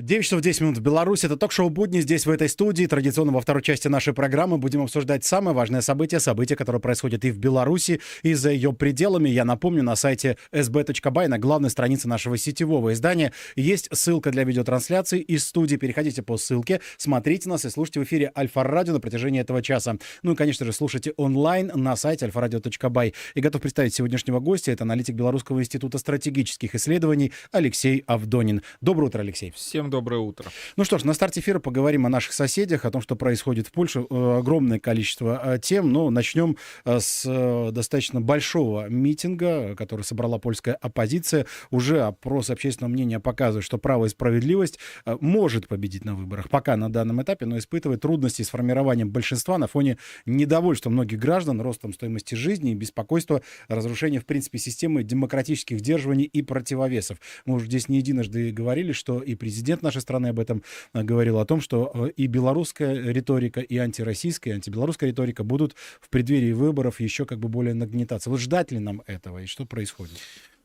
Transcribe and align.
9 0.00 0.24
часов 0.24 0.40
10 0.40 0.60
минут 0.60 0.78
в 0.78 0.80
Беларуси. 0.80 1.26
Это 1.26 1.36
ток-шоу 1.36 1.70
«Будни» 1.70 2.00
здесь, 2.00 2.26
в 2.26 2.30
этой 2.30 2.48
студии. 2.48 2.84
Традиционно 2.84 3.30
во 3.30 3.40
второй 3.40 3.62
части 3.62 3.86
нашей 3.86 4.12
программы 4.12 4.58
будем 4.58 4.82
обсуждать 4.82 5.24
самое 5.24 5.54
важное 5.54 5.82
событие, 5.82 6.18
события, 6.18 6.56
которые 6.56 6.82
происходят 6.82 7.24
и 7.24 7.30
в 7.30 7.38
Беларуси, 7.38 8.00
и 8.24 8.34
за 8.34 8.50
ее 8.50 8.72
пределами. 8.72 9.28
Я 9.28 9.44
напомню, 9.44 9.84
на 9.84 9.94
сайте 9.94 10.36
sb.by, 10.50 11.28
на 11.28 11.38
главной 11.38 11.70
странице 11.70 12.08
нашего 12.08 12.36
сетевого 12.36 12.92
издания, 12.92 13.32
есть 13.54 13.88
ссылка 13.92 14.32
для 14.32 14.42
видеотрансляции 14.42 15.20
из 15.20 15.46
студии. 15.46 15.76
Переходите 15.76 16.24
по 16.24 16.38
ссылке, 16.38 16.80
смотрите 16.96 17.48
нас 17.48 17.64
и 17.64 17.70
слушайте 17.70 18.00
в 18.00 18.02
эфире 18.02 18.32
Альфа-радио 18.36 18.94
на 18.94 19.00
протяжении 19.00 19.40
этого 19.40 19.62
часа. 19.62 19.96
Ну 20.24 20.32
и, 20.32 20.34
конечно 20.34 20.66
же, 20.66 20.72
слушайте 20.72 21.12
онлайн 21.16 21.70
на 21.72 21.94
сайте 21.94 22.26
alfaradio.by. 22.26 23.14
И 23.34 23.40
готов 23.40 23.62
представить 23.62 23.94
сегодняшнего 23.94 24.40
гостя. 24.40 24.72
Это 24.72 24.82
аналитик 24.82 25.14
Белорусского 25.14 25.60
института 25.60 25.98
стратегических 25.98 26.74
исследований 26.74 27.30
Алексей 27.52 28.02
Авдонин. 28.08 28.62
Доброе 28.80 29.06
утро, 29.06 29.20
Алексей. 29.20 29.52
Всем 29.52 29.83
Всем 29.84 29.90
доброе 29.90 30.20
утро. 30.20 30.50
Ну 30.78 30.84
что 30.84 30.96
ж, 30.96 31.04
на 31.04 31.12
старте 31.12 31.40
эфира 31.40 31.58
поговорим 31.58 32.06
о 32.06 32.08
наших 32.08 32.32
соседях, 32.32 32.86
о 32.86 32.90
том, 32.90 33.02
что 33.02 33.16
происходит 33.16 33.66
в 33.66 33.72
Польше. 33.72 34.06
Э, 34.08 34.38
огромное 34.38 34.78
количество 34.78 35.38
э, 35.44 35.58
тем, 35.58 35.92
но 35.92 36.08
начнем 36.08 36.56
э, 36.86 37.00
с 37.00 37.70
достаточно 37.70 38.22
большого 38.22 38.88
митинга, 38.88 39.76
который 39.76 40.00
собрала 40.00 40.38
польская 40.38 40.72
оппозиция. 40.72 41.44
Уже 41.70 42.00
опрос 42.00 42.48
общественного 42.48 42.92
мнения 42.92 43.20
показывает, 43.20 43.62
что 43.62 43.76
право 43.76 44.06
и 44.06 44.08
справедливость 44.08 44.78
может 45.04 45.68
победить 45.68 46.06
на 46.06 46.14
выборах. 46.14 46.48
Пока 46.48 46.78
на 46.78 46.90
данном 46.90 47.20
этапе, 47.20 47.44
но 47.44 47.58
испытывает 47.58 48.00
трудности 48.00 48.40
с 48.40 48.48
формированием 48.48 49.10
большинства 49.10 49.58
на 49.58 49.66
фоне 49.66 49.98
недовольства 50.24 50.88
многих 50.88 51.18
граждан 51.18 51.60
ростом 51.60 51.92
стоимости 51.92 52.34
жизни 52.34 52.72
и 52.72 52.74
беспокойства 52.74 53.42
разрушения, 53.68 54.20
в 54.20 54.24
принципе, 54.24 54.56
системы 54.56 55.02
демократических 55.02 55.80
сдерживаний 55.80 56.24
и 56.24 56.40
противовесов. 56.40 57.18
Мы 57.44 57.56
уже 57.56 57.66
здесь 57.66 57.90
не 57.90 57.98
единожды 57.98 58.50
говорили, 58.50 58.92
что 58.92 59.20
и 59.20 59.34
президент 59.34 59.73
президент 59.74 59.82
нашей 59.82 60.00
страны 60.00 60.28
об 60.28 60.38
этом 60.38 60.62
э, 60.92 61.02
говорил, 61.02 61.38
о 61.38 61.44
том, 61.44 61.60
что 61.60 61.90
э, 61.94 62.10
и 62.16 62.26
белорусская 62.26 63.12
риторика, 63.12 63.60
и 63.60 63.76
антироссийская, 63.78 64.54
и 64.54 64.56
антибелорусская 64.56 65.10
риторика 65.10 65.44
будут 65.44 65.74
в 66.00 66.08
преддверии 66.08 66.52
выборов 66.52 67.00
еще 67.00 67.24
как 67.24 67.38
бы 67.38 67.48
более 67.48 67.74
нагнетаться. 67.74 68.30
Вот 68.30 68.40
ждать 68.40 68.72
ли 68.72 68.78
нам 68.78 69.02
этого 69.06 69.42
и 69.42 69.46
что 69.46 69.66
происходит? 69.66 70.18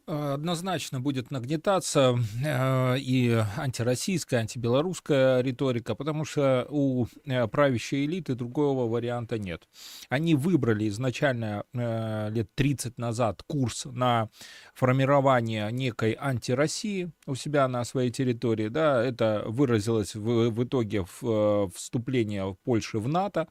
Однозначно 0.09 0.99
будет 0.99 1.31
нагнетаться 1.31 2.17
э, 2.43 2.97
и 2.99 3.43
антироссийская, 3.57 4.41
антибелорусская 4.41 5.41
риторика, 5.41 5.95
потому 5.95 6.25
что 6.25 6.65
у 6.69 7.05
э, 7.25 7.47
правящей 7.47 8.05
элиты 8.05 8.35
другого 8.35 8.89
варианта 8.91 9.37
нет. 9.37 9.67
Они 10.09 10.35
выбрали 10.35 10.89
изначально 10.89 11.63
э, 11.73 12.29
лет 12.31 12.49
30 12.55 12.97
назад 12.97 13.43
курс 13.45 13.85
на 13.85 14.29
формирование 14.73 15.71
некой 15.71 16.17
антироссии 16.19 17.11
у 17.27 17.35
себя 17.35 17.67
на 17.67 17.85
своей 17.85 18.09
территории. 18.09 18.69
Да, 18.69 19.03
это 19.03 19.43
выразилось 19.45 20.15
в, 20.15 20.49
в 20.49 20.63
итоге 20.63 21.05
в 21.21 21.69
вступление 21.75 22.57
Польши 22.63 22.97
в 22.97 23.07
НАТО. 23.07 23.47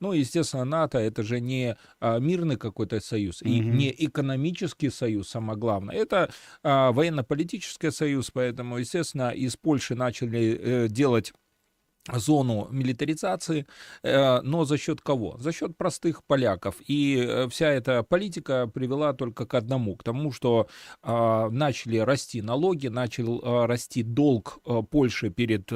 Ну, 0.00 0.12
естественно, 0.12 0.64
НАТО 0.64 0.98
это 0.98 1.22
же 1.22 1.40
не 1.40 1.76
мирный 2.00 2.56
какой-то 2.56 3.00
союз, 3.00 3.42
mm-hmm. 3.42 3.48
и 3.48 3.60
не 3.60 3.94
экономический 4.06 4.90
союз, 4.90 5.28
самое 5.28 5.58
главное 5.58 5.89
это 5.92 6.30
а, 6.62 6.92
военно-политический 6.92 7.90
союз, 7.90 8.30
поэтому, 8.30 8.78
естественно, 8.78 9.30
из 9.30 9.56
Польши 9.56 9.94
начали 9.94 10.58
э, 10.60 10.88
делать 10.88 11.32
зону 12.08 12.68
милитаризации, 12.70 13.66
э, 14.02 14.40
но 14.42 14.64
за 14.64 14.78
счет 14.78 15.00
кого? 15.00 15.36
За 15.38 15.52
счет 15.52 15.76
простых 15.76 16.24
поляков. 16.24 16.76
И 16.86 17.16
э, 17.16 17.48
вся 17.48 17.68
эта 17.68 18.02
политика 18.02 18.66
привела 18.66 19.12
только 19.12 19.46
к 19.46 19.54
одному, 19.54 19.96
к 19.96 20.02
тому, 20.02 20.32
что 20.32 20.68
а, 21.02 21.50
начали 21.50 21.98
расти 21.98 22.42
налоги, 22.42 22.88
начал 22.88 23.40
а, 23.42 23.66
расти 23.66 24.02
долг 24.02 24.58
э, 24.66 24.82
Польши 24.90 25.30
перед 25.30 25.70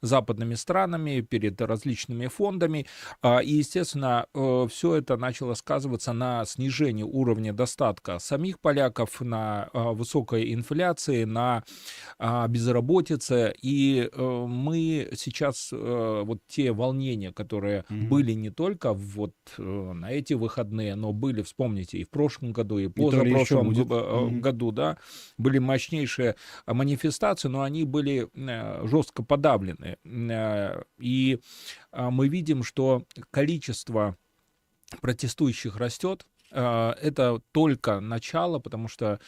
западными 0.00 0.54
странами, 0.54 1.20
перед 1.20 1.60
различными 1.60 2.28
фондами. 2.28 2.86
А, 3.22 3.38
и, 3.38 3.54
естественно, 3.54 4.26
все 4.68 4.96
это 4.96 5.16
начало 5.16 5.54
сказываться 5.54 6.12
на 6.12 6.44
снижении 6.44 7.02
уровня 7.02 7.52
достатка 7.52 8.18
самих 8.18 8.60
поляков, 8.60 9.20
на 9.20 9.68
высокой 9.72 10.54
инфляции, 10.54 11.24
на 11.24 11.64
безработице. 12.48 13.54
И 13.60 14.10
мы 14.16 15.10
сейчас 15.16 15.57
сейчас 15.58 15.70
э, 15.72 16.22
вот 16.24 16.40
те 16.46 16.72
волнения, 16.72 17.32
которые 17.32 17.84
mm-hmm. 17.88 18.08
были 18.08 18.32
не 18.32 18.50
только 18.50 18.92
вот 18.92 19.34
э, 19.58 19.62
на 19.62 20.10
эти 20.10 20.34
выходные, 20.34 20.94
но 20.94 21.12
были, 21.12 21.42
вспомните, 21.42 21.98
и 21.98 22.04
в 22.04 22.10
прошлом 22.10 22.52
году, 22.52 22.78
и 22.78 22.88
позапрошлом 22.88 23.72
г- 23.72 23.82
mm-hmm. 23.82 24.40
году, 24.40 24.72
да, 24.72 24.98
были 25.36 25.58
мощнейшие 25.58 26.36
манифестации, 26.66 27.48
но 27.48 27.62
они 27.62 27.84
были 27.84 28.28
э, 28.34 28.86
жестко 28.86 29.22
подавлены. 29.22 29.98
Э, 30.04 30.82
и 30.98 31.40
э, 31.92 32.10
мы 32.10 32.28
видим, 32.28 32.62
что 32.62 33.04
количество 33.30 34.16
протестующих 35.00 35.76
растет, 35.76 36.26
э, 36.50 36.90
это 37.02 37.40
только 37.52 38.00
начало, 38.00 38.58
потому 38.58 38.88
что 38.88 39.20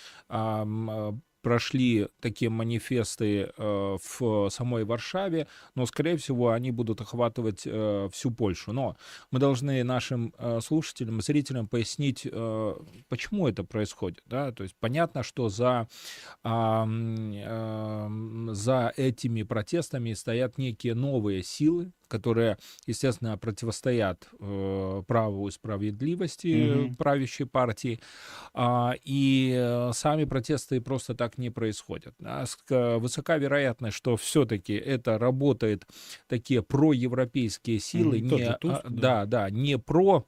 прошли 1.42 2.08
такие 2.20 2.50
манифесты 2.50 3.52
э, 3.56 3.96
в 4.02 4.50
самой 4.50 4.84
Варшаве, 4.84 5.46
но, 5.74 5.86
скорее 5.86 6.16
всего, 6.16 6.50
они 6.50 6.70
будут 6.70 7.00
охватывать 7.00 7.62
э, 7.64 8.08
всю 8.12 8.30
Польшу. 8.30 8.72
Но 8.72 8.96
мы 9.30 9.38
должны 9.38 9.82
нашим 9.84 10.34
э, 10.38 10.60
слушателям 10.62 11.20
зрителям 11.20 11.66
пояснить, 11.66 12.26
э, 12.30 12.74
почему 13.08 13.48
это 13.48 13.64
происходит. 13.64 14.22
Да? 14.26 14.52
То 14.52 14.62
есть 14.62 14.74
понятно, 14.78 15.22
что 15.22 15.48
за, 15.48 15.88
э, 16.44 16.48
э, 16.48 18.08
за 18.52 18.92
этими 18.96 19.42
протестами 19.42 20.12
стоят 20.12 20.58
некие 20.58 20.94
новые 20.94 21.42
силы, 21.42 21.92
которые, 22.10 22.58
естественно, 22.86 23.38
противостоят 23.38 24.28
э, 24.38 25.02
праву 25.06 25.48
и 25.48 25.50
справедливости 25.50 26.48
mm-hmm. 26.48 26.96
правящей 26.96 27.46
партии. 27.46 28.00
А, 28.52 28.94
и 29.04 29.54
э, 29.56 29.92
сами 29.94 30.24
протесты 30.24 30.80
просто 30.80 31.14
так 31.14 31.38
не 31.38 31.50
происходят. 31.50 32.14
А, 32.22 32.44
высока 32.98 33.38
вероятность, 33.38 33.96
что 33.96 34.16
все-таки 34.16 34.74
это 34.74 35.18
работает 35.18 35.86
такие 36.26 36.62
проевропейские 36.62 37.78
силы, 37.78 38.18
mm-hmm. 38.18 38.38
не, 38.38 38.56
Туз, 38.60 38.72
а, 38.72 38.82
да. 38.88 39.24
да, 39.24 39.26
да, 39.26 39.50
не 39.50 39.78
про 39.78 40.26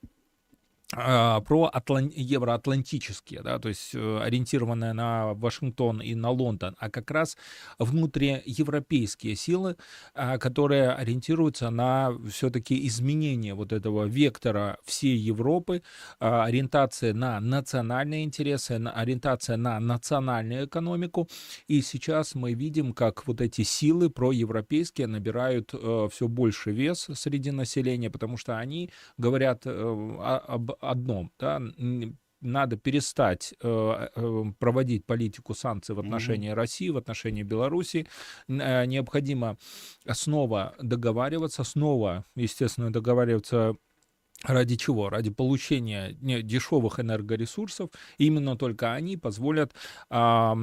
про 0.92 1.70
атлан... 1.72 2.12
евроатлантические, 2.14 3.40
да, 3.42 3.58
то 3.58 3.68
есть 3.68 3.94
э, 3.94 4.20
ориентированные 4.22 4.92
на 4.92 5.32
Вашингтон 5.34 6.02
и 6.02 6.14
на 6.14 6.30
Лондон, 6.30 6.76
а 6.78 6.90
как 6.90 7.10
раз 7.10 7.36
внутриевропейские 7.78 9.36
силы, 9.36 9.76
а, 10.14 10.36
которые 10.38 10.90
ориентируются 10.90 11.70
на 11.70 12.12
все-таки 12.30 12.86
изменение 12.86 13.54
вот 13.54 13.72
этого 13.72 14.04
вектора 14.04 14.76
всей 14.84 15.16
Европы, 15.16 15.82
а, 16.20 16.44
ориентация 16.44 17.14
на 17.14 17.40
национальные 17.40 18.24
интересы, 18.24 18.72
ориентация 18.72 19.56
на 19.56 19.80
национальную 19.80 20.66
экономику. 20.66 21.28
И 21.68 21.80
сейчас 21.80 22.34
мы 22.34 22.52
видим, 22.52 22.92
как 22.92 23.26
вот 23.26 23.40
эти 23.40 23.62
силы 23.62 24.10
проевропейские 24.10 25.06
набирают 25.06 25.70
э, 25.72 26.08
все 26.12 26.28
больше 26.28 26.70
вес 26.70 27.08
среди 27.14 27.50
населения, 27.50 28.10
потому 28.10 28.36
что 28.36 28.58
они 28.58 28.90
говорят 29.16 29.62
э, 29.64 29.70
об 29.72 30.72
одном, 30.82 31.32
да, 31.38 31.60
надо 32.42 32.76
перестать 32.76 33.54
э, 33.62 34.08
э, 34.16 34.44
проводить 34.58 35.06
политику 35.06 35.54
санкций 35.54 35.94
в 35.94 36.00
отношении 36.00 36.50
mm-hmm. 36.50 36.54
России, 36.54 36.88
в 36.90 36.96
отношении 36.96 37.44
Беларуси. 37.44 38.06
Э, 38.48 38.84
необходимо 38.84 39.56
снова 40.10 40.74
договариваться, 40.82 41.64
снова, 41.64 42.24
естественно, 42.34 42.92
договариваться 42.92 43.76
Ради 44.44 44.76
чего? 44.76 45.08
Ради 45.08 45.30
получения 45.30 46.16
дешевых 46.20 46.98
энергоресурсов. 46.98 47.90
Именно 48.18 48.56
только 48.56 48.92
они 48.92 49.16
позволят 49.16 49.72
а, 50.10 50.54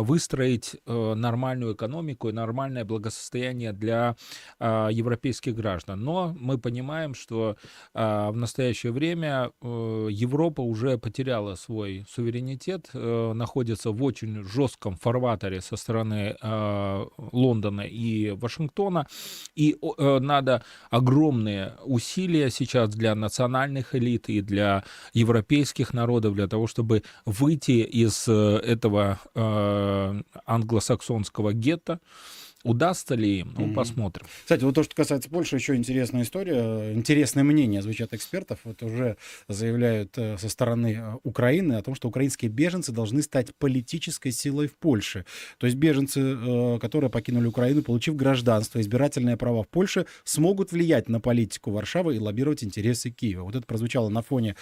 выстроить 0.00 0.76
а, 0.86 1.14
нормальную 1.14 1.74
экономику 1.74 2.28
и 2.28 2.32
нормальное 2.32 2.84
благосостояние 2.84 3.72
для 3.72 4.16
а, 4.58 4.88
европейских 4.88 5.54
граждан. 5.54 6.02
Но 6.02 6.34
мы 6.36 6.58
понимаем, 6.58 7.14
что 7.14 7.56
а, 7.94 8.32
в 8.32 8.36
настоящее 8.36 8.90
время 8.90 9.52
а, 9.60 10.08
Европа 10.08 10.60
уже 10.62 10.98
потеряла 10.98 11.54
свой 11.54 12.04
суверенитет, 12.10 12.90
а, 12.92 13.34
находится 13.34 13.92
в 13.92 14.02
очень 14.02 14.42
жестком 14.42 14.96
фарватере 14.96 15.60
со 15.60 15.76
стороны 15.76 16.36
а, 16.42 17.06
Лондона 17.16 17.82
и 17.82 18.30
Вашингтона. 18.32 19.06
И 19.54 19.76
а, 19.80 20.18
надо 20.18 20.64
огромные 20.90 21.76
усилия 21.84 22.50
сейчас 22.50 22.90
для 22.90 23.11
национальных 23.14 23.94
элит 23.94 24.28
и 24.28 24.40
для 24.40 24.84
европейских 25.12 25.94
народов, 25.94 26.34
для 26.34 26.46
того, 26.48 26.66
чтобы 26.66 27.02
выйти 27.24 27.82
из 27.82 28.26
э, 28.28 28.58
этого 28.58 29.20
э, 29.34 30.22
англосаксонского 30.46 31.52
гетто, 31.52 32.00
Удастся 32.64 33.14
ли 33.14 33.40
им? 33.40 33.54
Ну, 33.56 33.66
mm-hmm. 33.66 33.74
посмотрим. 33.74 34.26
Кстати, 34.42 34.62
вот 34.64 34.74
то, 34.74 34.82
что 34.82 34.94
касается 34.94 35.28
Польши, 35.28 35.56
еще 35.56 35.74
интересная 35.74 36.22
история. 36.22 36.92
Интересное 36.94 37.42
мнение 37.42 37.82
звучат 37.82 38.14
экспертов. 38.14 38.60
Вот 38.64 38.82
уже 38.82 39.16
заявляют 39.48 40.16
э, 40.16 40.38
со 40.38 40.48
стороны 40.48 40.94
э, 40.98 41.18
Украины 41.24 41.74
о 41.74 41.82
том, 41.82 41.94
что 41.94 42.08
украинские 42.08 42.50
беженцы 42.50 42.92
должны 42.92 43.22
стать 43.22 43.54
политической 43.56 44.30
силой 44.30 44.68
в 44.68 44.76
Польше. 44.76 45.24
То 45.58 45.66
есть 45.66 45.76
беженцы, 45.76 46.20
э, 46.20 46.78
которые 46.80 47.10
покинули 47.10 47.46
Украину, 47.46 47.82
получив 47.82 48.14
гражданство, 48.16 48.80
избирательные 48.80 49.36
права 49.36 49.64
в 49.64 49.68
Польше, 49.68 50.06
смогут 50.24 50.72
влиять 50.72 51.08
на 51.08 51.20
политику 51.20 51.72
Варшавы 51.72 52.16
и 52.16 52.18
лоббировать 52.18 52.62
интересы 52.62 53.10
Киева. 53.10 53.42
Вот 53.42 53.56
это 53.56 53.66
прозвучало 53.66 54.08
на 54.08 54.22
фоне 54.22 54.56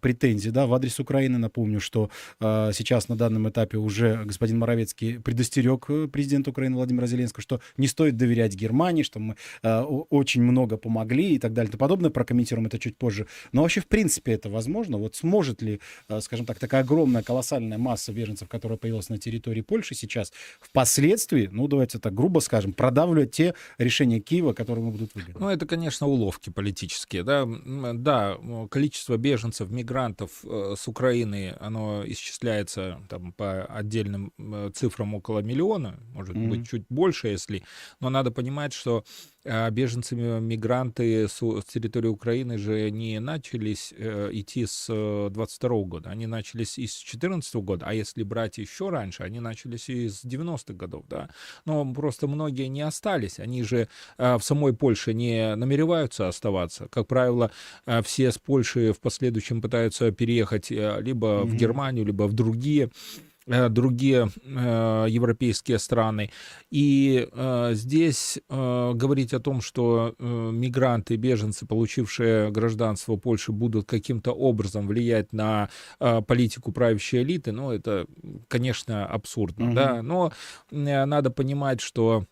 претензий 0.00 0.50
да, 0.50 0.66
в 0.66 0.74
адрес 0.74 1.00
Украины. 1.00 1.38
Напомню, 1.38 1.80
что 1.80 2.10
сейчас 2.40 3.08
на 3.08 3.16
данном 3.16 3.48
этапе 3.48 3.78
уже 3.78 4.24
господин 4.24 4.58
Моровецкий 4.58 5.20
предостерег 5.20 5.86
президента 6.12 6.50
Украины 6.50 6.76
Владимира 6.76 7.06
Зеленского, 7.06 7.42
что 7.46 7.60
не 7.76 7.86
стоит 7.86 8.16
доверять 8.16 8.54
Германии, 8.54 9.04
что 9.04 9.20
мы 9.20 9.36
э, 9.62 9.80
очень 9.80 10.42
много 10.42 10.76
помогли 10.76 11.34
и 11.34 11.38
так 11.38 11.52
далее 11.52 11.68
и 11.68 11.72
тому 11.72 11.78
подобное. 11.78 12.10
Прокомментируем 12.10 12.66
это 12.66 12.78
чуть 12.78 12.96
позже. 12.96 13.26
Но 13.52 13.62
вообще, 13.62 13.80
в 13.80 13.86
принципе, 13.86 14.32
это 14.32 14.50
возможно? 14.50 14.98
Вот 14.98 15.14
сможет 15.14 15.62
ли, 15.62 15.80
э, 16.08 16.20
скажем 16.20 16.44
так, 16.44 16.58
такая 16.58 16.82
огромная, 16.82 17.22
колоссальная 17.22 17.78
масса 17.78 18.12
беженцев, 18.12 18.48
которая 18.48 18.78
появилась 18.78 19.08
на 19.08 19.18
территории 19.18 19.60
Польши 19.60 19.94
сейчас, 19.94 20.32
впоследствии, 20.60 21.48
ну, 21.52 21.68
давайте 21.68 21.98
так 21.98 22.14
грубо 22.14 22.40
скажем, 22.40 22.72
продавливать 22.72 23.30
те 23.30 23.54
решения 23.78 24.20
Киева, 24.20 24.52
которые 24.52 24.82
ему 24.82 24.92
будут 24.92 25.14
выгодны? 25.14 25.38
Ну, 25.38 25.48
это, 25.48 25.66
конечно, 25.66 26.08
уловки 26.08 26.50
политические. 26.50 27.22
Да, 27.22 27.46
да 27.94 28.36
количество 28.70 29.16
беженцев, 29.16 29.70
мигрантов 29.70 30.30
э, 30.44 30.74
с 30.76 30.88
Украины, 30.88 31.54
оно 31.60 32.02
исчисляется 32.06 33.00
там, 33.08 33.32
по 33.32 33.64
отдельным 33.66 34.32
цифрам 34.74 35.14
около 35.14 35.40
миллиона, 35.40 36.00
может 36.12 36.34
mm-hmm. 36.34 36.48
быть, 36.48 36.68
чуть 36.68 36.84
больше, 36.88 37.35
если. 37.36 37.62
Но 38.00 38.10
надо 38.10 38.30
понимать, 38.30 38.72
что 38.72 39.04
а 39.48 39.70
беженцы, 39.70 40.16
мигранты 40.16 41.28
с, 41.28 41.38
с 41.38 41.64
территории 41.64 42.08
Украины 42.08 42.58
же 42.58 42.90
не 42.90 43.20
начались 43.20 43.94
э, 43.96 44.30
идти 44.32 44.66
с 44.66 44.88
22 44.88 45.70
-го 45.70 45.84
года, 45.84 46.10
они 46.10 46.26
начались 46.26 46.78
из 46.78 46.94
14 46.94 47.54
-го 47.54 47.62
года, 47.62 47.86
а 47.88 47.94
если 47.94 48.24
брать 48.24 48.58
еще 48.58 48.90
раньше, 48.90 49.22
они 49.22 49.40
начались 49.40 49.88
из 49.88 50.24
90-х 50.24 50.74
годов, 50.74 51.04
да. 51.08 51.30
Но 51.64 51.92
просто 51.92 52.26
многие 52.26 52.66
не 52.66 52.82
остались, 52.82 53.38
они 53.38 53.62
же 53.62 53.88
э, 54.18 54.36
в 54.36 54.42
самой 54.42 54.72
Польше 54.72 55.14
не 55.14 55.54
намереваются 55.54 56.28
оставаться. 56.28 56.88
Как 56.88 57.06
правило, 57.06 57.50
э, 57.86 58.02
все 58.02 58.32
с 58.32 58.38
Польши 58.38 58.92
в 58.92 59.00
последующем 59.00 59.62
пытаются 59.62 60.10
переехать 60.10 60.72
э, 60.72 61.00
либо 61.00 61.26
mm-hmm. 61.26 61.44
в 61.44 61.54
Германию, 61.54 62.04
либо 62.04 62.24
в 62.24 62.32
другие 62.32 62.86
Э, 62.86 63.35
другие 63.46 64.28
э, 64.44 65.06
европейские 65.08 65.78
страны. 65.78 66.30
И 66.70 67.28
э, 67.30 67.70
здесь 67.74 68.38
э, 68.48 68.92
говорить 68.94 69.32
о 69.34 69.40
том, 69.40 69.60
что 69.60 70.14
э, 70.18 70.24
мигранты, 70.52 71.16
беженцы, 71.16 71.66
получившие 71.66 72.50
гражданство 72.50 73.16
Польши, 73.16 73.52
будут 73.52 73.86
каким-то 73.86 74.32
образом 74.32 74.86
влиять 74.86 75.32
на 75.32 75.68
э, 76.00 76.22
политику 76.22 76.72
правящей 76.72 77.22
элиты, 77.22 77.52
ну, 77.52 77.70
это, 77.70 78.06
конечно, 78.48 79.06
абсурдно, 79.06 79.64
mm-hmm. 79.64 79.74
да, 79.74 80.02
но 80.02 80.32
э, 80.70 81.04
надо 81.04 81.30
понимать, 81.30 81.80
что 81.80 82.24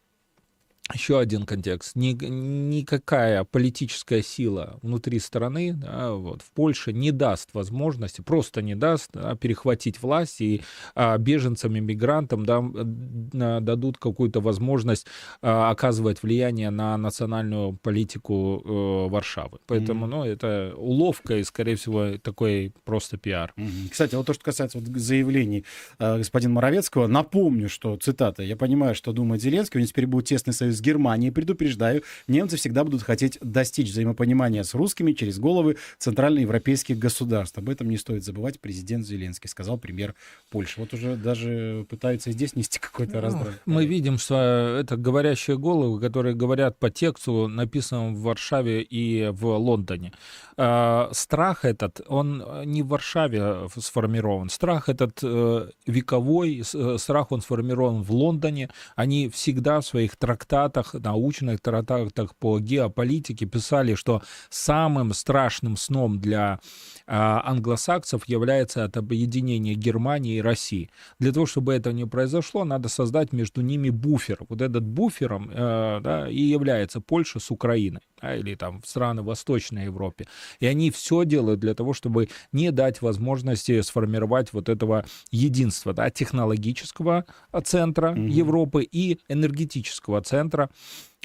еще 0.93 1.19
один 1.19 1.47
контекст. 1.47 1.97
Ни, 1.97 2.13
никакая 2.13 3.45
политическая 3.45 4.23
сила 4.23 4.79
внутри 4.83 5.19
страны 5.19 5.73
да, 5.73 6.13
вот, 6.13 6.43
в 6.43 6.51
Польше 6.51 6.93
не 6.93 7.11
даст 7.11 7.51
возможности, 7.55 8.21
просто 8.21 8.61
не 8.61 8.75
даст 8.75 9.09
да, 9.15 9.35
перехватить 9.35 10.03
власть, 10.03 10.43
и 10.43 10.61
а, 10.95 11.17
беженцам 11.17 11.75
и 11.77 11.81
мигрантам 11.81 12.45
да, 12.45 13.61
дадут 13.61 13.97
какую-то 13.97 14.41
возможность 14.41 15.07
а, 15.41 15.71
оказывать 15.71 16.23
влияние 16.23 16.69
на 16.69 16.99
национальную 16.99 17.79
политику 17.83 18.63
э, 18.65 19.09
Варшавы. 19.11 19.59
Поэтому 19.67 20.05
mm-hmm. 20.05 20.11
ну, 20.11 20.25
это 20.25 20.75
уловка 20.77 21.39
и, 21.39 21.45
скорее 21.45 21.77
всего, 21.77 22.19
такой 22.19 22.75
просто 22.85 23.17
пиар. 23.17 23.55
Mm-hmm. 23.57 23.89
Кстати, 23.91 24.15
вот 24.17 24.27
то, 24.27 24.35
что 24.35 24.45
касается 24.45 24.79
вот 24.79 24.89
заявлений 24.89 25.65
э, 25.99 26.19
господина 26.19 26.53
Моровецкого, 26.53 27.07
напомню, 27.07 27.71
что, 27.71 27.97
цитата, 27.97 28.43
«Я 28.43 28.57
понимаю, 28.57 28.95
что 28.95 29.13
думает 29.13 29.41
Зеленский, 29.41 29.79
у 29.79 29.81
него 29.81 29.89
теперь 29.89 30.07
будет 30.07 30.27
тесный 30.27 30.53
союз 30.53 30.74
с 30.75 30.81
Германией, 30.81 31.31
предупреждаю, 31.31 32.03
немцы 32.29 32.57
всегда 32.57 32.85
будут 32.85 33.03
хотеть 33.03 33.39
достичь 33.41 33.91
взаимопонимания 33.91 34.63
с 34.63 34.75
русскими 34.75 35.13
через 35.13 35.39
головы 35.39 35.77
центральноевропейских 35.99 36.99
государств. 36.99 37.57
Об 37.59 37.69
этом 37.69 37.89
не 37.89 37.97
стоит 37.97 38.25
забывать 38.25 38.61
президент 38.61 39.07
Зеленский, 39.07 39.49
сказал 39.49 39.79
премьер 39.79 40.15
Польши. 40.51 40.81
Вот 40.81 40.93
уже 40.93 41.17
даже 41.17 41.87
пытаются 41.89 42.33
здесь 42.33 42.57
нести 42.57 42.79
какой-то 42.81 43.15
ну, 43.15 43.21
раздрай. 43.21 43.55
Мы 43.67 43.87
видим, 43.87 44.19
что 44.19 44.79
это 44.81 44.97
говорящие 44.97 45.59
головы, 45.59 46.01
которые 46.01 46.35
говорят 46.35 46.79
по 46.79 46.91
тексту, 46.91 47.49
написанному 47.49 48.17
в 48.17 48.23
Варшаве 48.23 48.83
и 48.83 49.29
в 49.29 49.47
Лондоне. 49.47 50.13
А, 50.57 51.11
страх 51.13 51.65
этот, 51.65 52.01
он 52.09 52.45
не 52.65 52.83
в 52.83 52.89
Варшаве 52.89 53.69
сформирован. 53.77 54.49
Страх 54.49 54.89
этот 54.89 55.21
э, 55.23 55.69
вековой, 55.87 56.63
э, 56.63 56.97
страх 56.99 57.33
он 57.33 57.41
сформирован 57.41 58.03
в 58.03 58.13
Лондоне. 58.13 58.71
Они 58.97 59.29
всегда 59.29 59.81
в 59.81 59.87
своих 59.87 60.17
трактатах, 60.17 60.64
научных 60.93 61.61
трактатах 61.61 62.35
по 62.37 62.59
геополитике 62.59 63.47
писали, 63.47 63.95
что 63.95 64.23
самым 64.51 65.13
страшным 65.13 65.77
сном 65.77 66.21
для 66.21 66.61
а, 67.07 67.43
англосаксов 67.45 68.29
является 68.29 68.83
это 68.83 69.01
объединение 69.01 69.75
Германии 69.75 70.37
и 70.37 70.43
России. 70.43 70.91
Для 71.19 71.33
того, 71.33 71.47
чтобы 71.47 71.75
это 71.75 71.93
не 71.93 72.07
произошло, 72.07 72.65
надо 72.65 72.89
создать 72.89 73.33
между 73.33 73.61
ними 73.61 73.91
буфер. 73.91 74.39
Вот 74.49 74.61
этот 74.61 74.85
буфером 74.85 75.51
э, 75.51 76.01
да, 76.03 76.29
и 76.29 76.41
является 76.41 77.01
Польша 77.01 77.41
с 77.41 77.51
Украиной 77.51 78.01
да, 78.21 78.37
или 78.37 78.55
там 78.55 78.83
страны 78.85 79.23
Восточной 79.23 79.85
Европе. 79.85 80.27
И 80.61 80.67
они 80.67 80.91
все 80.91 81.25
делают 81.25 81.61
для 81.61 81.75
того, 81.75 81.93
чтобы 81.93 82.29
не 82.53 82.71
дать 82.71 83.03
возможности 83.03 83.81
сформировать 83.83 84.53
вот 84.53 84.69
этого 84.69 85.05
единства, 85.31 85.93
да, 85.93 86.11
технологического 86.11 87.27
центра 87.65 88.13
mm-hmm. 88.13 88.29
Европы 88.29 88.83
и 88.83 89.19
энергетического 89.29 90.23
центра 90.23 90.54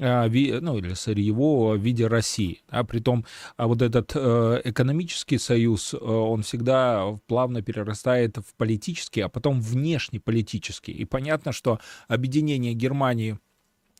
а, 0.01 0.27
ну, 0.29 0.77
или 0.77 0.93
сырьевого 0.93 1.75
в 1.75 1.81
виде 1.81 2.07
России. 2.07 2.61
А 2.69 2.83
притом 2.83 3.25
вот 3.57 3.81
этот 3.81 4.11
э, 4.15 4.61
экономический 4.63 5.37
союз, 5.37 5.93
э, 5.93 5.97
он 5.97 6.43
всегда 6.43 7.15
плавно 7.27 7.61
перерастает 7.61 8.37
в 8.37 8.53
политический, 8.55 9.21
а 9.21 9.29
потом 9.29 9.61
внешнеполитический. 9.61 10.93
И 10.93 11.05
понятно, 11.05 11.51
что 11.51 11.79
объединение 12.07 12.73
Германии 12.73 13.37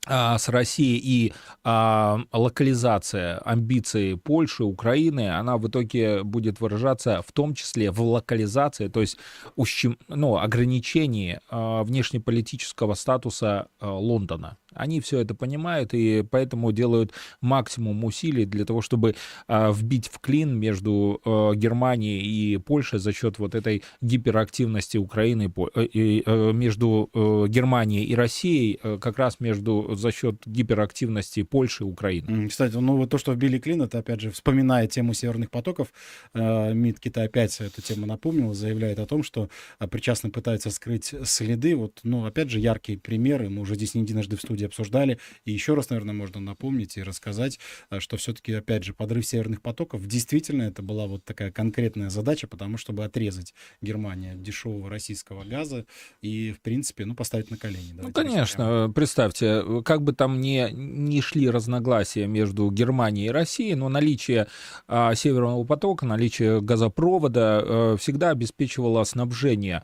а, 0.08 0.38
с 0.38 0.50
Россией 0.50 1.00
и 1.04 1.34
а, 1.64 2.20
локализация 2.32 3.38
амбиций 3.40 4.18
Польши, 4.18 4.64
Украины, 4.64 5.30
она 5.30 5.58
в 5.58 5.68
итоге 5.68 6.24
будет 6.24 6.62
выражаться 6.62 7.22
в 7.22 7.32
том 7.32 7.54
числе 7.54 7.92
в 7.92 8.02
локализации, 8.02 8.88
то 8.88 9.02
есть 9.02 9.18
ущем, 9.56 9.98
ну, 10.08 10.38
ограничении 10.38 11.40
а, 11.50 11.84
внешнеполитического 11.84 12.94
статуса 12.94 13.68
а, 13.80 13.94
Лондона. 13.94 14.58
Они 14.74 15.02
все 15.02 15.20
это 15.20 15.36
понимают 15.36 15.94
и 15.94 16.24
поэтому 16.30 16.72
делают 16.72 17.14
максимум 17.42 18.04
усилий 18.04 18.46
для 18.46 18.66
того, 18.66 18.82
чтобы 18.82 19.16
а, 19.48 19.72
вбить 19.72 20.08
в 20.08 20.20
клин 20.20 20.58
между 20.58 21.22
а, 21.26 21.54
Германией 21.54 22.22
и 22.22 22.58
Польшей 22.58 23.00
за 23.00 23.14
счет 23.14 23.40
вот 23.40 23.56
этой 23.56 23.84
гиперактивности 24.02 24.98
Украины 24.98 25.52
э, 25.76 26.22
а, 26.26 26.52
между 26.52 27.10
а, 27.14 27.48
Германией 27.48 28.06
и 28.06 28.16
Россией, 28.16 28.80
а, 28.84 28.98
как 28.98 29.18
раз 29.18 29.40
между 29.40 29.96
за 29.96 30.12
счет 30.12 30.42
гиперактивности 30.46 31.44
Польши 31.44 31.84
и 31.84 31.88
Украины. 31.88 32.50
Кстати, 32.50 32.76
ну 32.76 32.98
вот 32.98 33.10
то, 33.10 33.18
что 33.18 33.34
вбили 33.34 33.60
клин, 33.60 33.82
это 33.82 34.00
опять 34.00 34.22
же 34.22 34.32
вспоминая 34.32 34.88
тему 34.88 35.14
северных 35.14 35.50
потоков, 35.50 35.88
э, 36.34 36.74
МИД 36.74 37.00
Китая 37.00 37.26
опять 37.26 37.60
эту 37.60 37.82
тему 37.82 38.06
напомнил, 38.06 38.54
заявляет 38.54 39.00
о 39.00 39.06
том, 39.06 39.24
что 39.24 39.50
причастно 39.92 40.30
пытаются 40.30 40.70
скрыть 40.72 41.14
следы. 41.24 41.76
Вот, 41.76 42.00
ну 42.04 42.26
опять 42.26 42.50
же 42.50 42.60
яркие 42.60 42.98
примеры, 42.98 43.50
мы 43.50 43.62
уже 43.62 43.76
здесь 43.76 43.94
не 43.96 44.02
единожды 44.02 44.36
в 44.36 44.42
студии 44.42 44.59
студии 44.60 44.66
обсуждали. 44.66 45.20
И 45.46 45.52
еще 45.52 45.74
раз, 45.74 45.90
наверное, 45.90 46.14
можно 46.14 46.40
напомнить 46.40 46.98
и 46.98 47.04
рассказать, 47.04 47.60
э, 47.90 48.00
что 48.00 48.18
все-таки, 48.18 48.54
опять 48.54 48.84
же, 48.84 48.94
подрыв 48.94 49.26
северных 49.26 49.62
потоков, 49.62 50.06
действительно, 50.06 50.64
это 50.64 50.82
была 50.82 51.08
вот 51.08 51.24
такая 51.24 51.52
конкретная 51.52 52.10
задача, 52.10 52.48
потому 52.48 52.78
чтобы 52.78 53.06
отрезать 53.06 53.54
Германию 53.82 54.34
от 54.34 54.42
дешевого 54.42 54.90
российского 54.90 55.44
газа 55.44 55.86
и, 56.22 56.52
в 56.52 56.62
принципе, 56.62 57.06
ну, 57.06 57.16
поставить 57.16 57.52
на 57.52 57.58
колени. 57.58 57.94
Ну, 57.94 58.12
конечно, 58.12 58.66
прямо. 58.66 58.94
представьте, 58.94 59.64
как 59.84 60.04
бы 60.04 60.14
там 60.14 60.42
ни, 60.42 60.70
ни 60.72 61.22
шли 61.22 61.50
разногласия 61.50 62.28
между 62.28 62.70
Германией 62.72 63.28
и 63.28 63.32
Россией, 63.32 63.76
но 63.76 63.90
наличие 63.90 64.48
а, 64.88 65.16
Северного 65.16 65.64
потока, 65.64 66.06
наличие 66.06 66.62
газопровода 66.62 67.62
а, 67.62 67.98
всегда 67.98 68.32
обеспечивало 68.32 69.04
снабжение 69.04 69.84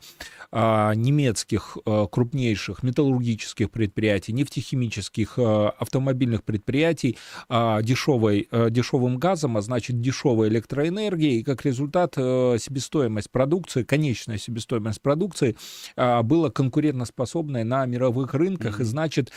а, 0.50 0.94
немецких 0.94 1.78
а, 1.84 2.06
крупнейших 2.06 2.82
металлургических 2.82 3.70
предприятий, 3.70 4.32
нефтехимических 4.32 4.65
нефтехимических, 4.66 5.38
автомобильных 5.38 6.44
предприятий 6.44 7.18
дешевой, 7.48 8.48
дешевым 8.70 9.18
газом, 9.18 9.56
а 9.56 9.62
значит 9.62 10.00
дешевой 10.00 10.48
электроэнергией, 10.48 11.40
и 11.40 11.42
как 11.42 11.64
результат 11.64 12.14
себестоимость 12.14 13.30
продукции, 13.30 13.84
конечная 13.84 14.38
себестоимость 14.38 15.00
продукции 15.00 15.56
была 15.96 16.50
конкурентоспособной 16.50 17.64
на 17.64 17.86
мировых 17.86 18.34
рынках, 18.34 18.80
mm-hmm. 18.80 18.82
и 18.82 18.86
значит 18.86 19.32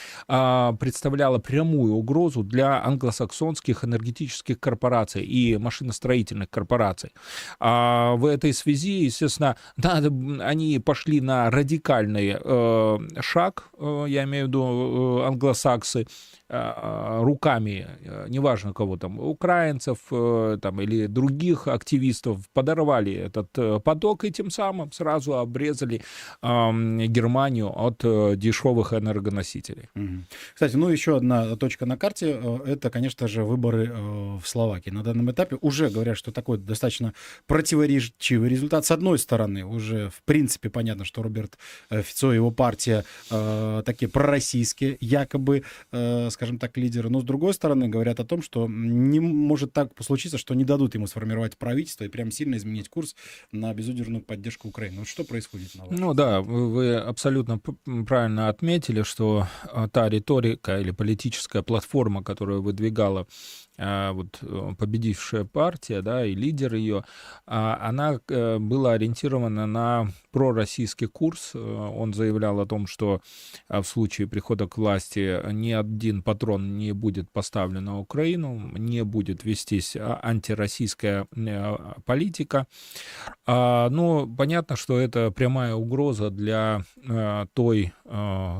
представляла 0.79 1.39
прямую 1.39 1.93
угрозу 1.93 2.43
для 2.43 2.83
англосаксонских 2.83 3.83
энергетических 3.83 4.59
корпораций 4.59 5.23
и 5.23 5.57
машиностроительных 5.57 6.49
корпораций. 6.49 7.11
А 7.59 8.15
в 8.15 8.25
этой 8.25 8.53
связи, 8.53 9.03
естественно, 9.03 9.55
да, 9.77 10.01
они 10.41 10.79
пошли 10.79 11.21
на 11.21 11.49
радикальный 11.51 12.37
э, 12.39 12.99
шаг, 13.21 13.69
э, 13.77 14.05
я 14.07 14.23
имею 14.23 14.45
в 14.45 14.47
виду 14.47 15.18
э, 15.18 15.18
англосаксы, 15.21 16.07
э, 16.49 17.19
руками, 17.21 17.87
э, 18.01 18.25
неважно 18.29 18.73
кого 18.73 18.97
там, 18.97 19.19
украинцев 19.19 19.99
э, 20.11 20.57
там, 20.61 20.81
или 20.81 21.07
других 21.07 21.67
активистов, 21.67 22.49
подорвали 22.53 23.13
этот 23.13 23.49
э, 23.57 23.79
поток 23.79 24.23
и 24.25 24.31
тем 24.31 24.49
самым 24.49 24.91
сразу 24.91 25.37
обрезали 25.37 26.01
Германию 26.41 27.67
от 27.67 27.99
дешевых 28.37 28.93
энергоносителей. 28.93 29.89
Кстати, 30.53 30.75
ну 30.75 30.89
еще 30.89 31.17
одна 31.17 31.55
точка 31.55 31.85
на 31.85 31.97
карте, 31.97 32.41
это, 32.65 32.89
конечно 32.89 33.27
же, 33.27 33.43
выборы 33.43 33.91
в 34.41 34.43
Словакии. 34.45 34.89
На 34.89 35.03
данном 35.03 35.29
этапе 35.31 35.57
уже 35.61 35.89
говорят, 35.89 36.17
что 36.17 36.31
такой 36.31 36.57
достаточно 36.57 37.13
противоречивый 37.47 38.49
результат. 38.49 38.85
С 38.85 38.91
одной 38.91 39.19
стороны, 39.19 39.65
уже 39.65 40.09
в 40.09 40.21
принципе 40.23 40.69
понятно, 40.69 41.05
что 41.05 41.23
Роберт 41.23 41.57
Фицо 41.89 42.31
и 42.31 42.35
его 42.35 42.51
партия 42.51 43.03
такие 43.85 44.09
пророссийские, 44.09 44.97
якобы, 45.09 45.63
э, 45.91 46.29
скажем 46.29 46.59
так, 46.59 46.77
лидеры. 46.77 47.09
Но 47.09 47.21
с 47.21 47.23
другой 47.23 47.53
стороны, 47.53 47.87
говорят 47.87 48.19
о 48.19 48.25
том, 48.25 48.41
что 48.41 48.67
не 48.67 49.19
может 49.19 49.73
так 49.73 49.91
случиться, 50.01 50.37
что 50.37 50.53
не 50.53 50.63
дадут 50.63 50.95
ему 50.95 51.07
сформировать 51.07 51.57
правительство 51.57 52.03
и 52.03 52.09
прям 52.09 52.31
сильно 52.31 52.55
изменить 52.55 52.89
курс 52.89 53.15
на 53.51 53.73
безудержную 53.73 54.23
поддержку 54.23 54.67
Украины. 54.67 54.99
Вот 54.99 55.07
что 55.07 55.23
происходит 55.23 55.75
на 55.75 55.85
Ну 55.89 56.13
да, 56.13 56.41
вы 56.41 56.95
абсолютно 56.95 57.59
правильно 58.07 58.49
отметили, 58.49 59.03
что 59.03 59.47
та 59.91 60.09
риторика 60.09 60.79
или 60.79 60.91
политическая 60.91 61.63
платформа, 61.63 62.23
которую 62.23 62.61
выдвигала 62.61 63.27
вот 63.79 64.39
э, 64.41 64.73
победившая 64.77 65.45
партия, 65.45 66.01
да, 66.01 66.25
и 66.25 66.35
лидер 66.35 66.75
ее, 66.75 67.05
а, 67.45 67.77
она 67.81 68.19
э, 68.27 68.57
была 68.59 68.93
ориентирована 68.93 69.67
на 69.67 70.09
пророссийский 70.31 71.07
курс. 71.07 71.51
Э, 71.53 71.59
он 71.59 72.13
заявлял 72.13 72.59
о 72.59 72.65
том, 72.65 72.87
что 72.87 73.21
в 73.69 73.83
случае 73.83 74.27
прихода 74.27 74.67
к 74.67 74.77
власти 74.77 75.39
ни 75.53 75.71
один 75.71 76.23
патрон 76.23 76.77
не 76.77 76.91
будет 76.91 77.31
поставлен 77.31 77.85
на 77.85 77.99
Украину, 77.99 78.59
не 78.77 79.05
будет 79.05 79.45
вестись 79.45 79.95
а, 79.95 80.19
антироссийская 80.21 81.27
политика. 82.05 82.67
Но 83.47 84.27
понятно, 84.37 84.75
что 84.75 84.99
это 84.99 85.31
прямая 85.31 85.73
угроза 85.75 86.29
для 86.29 86.83
той, 87.53 87.93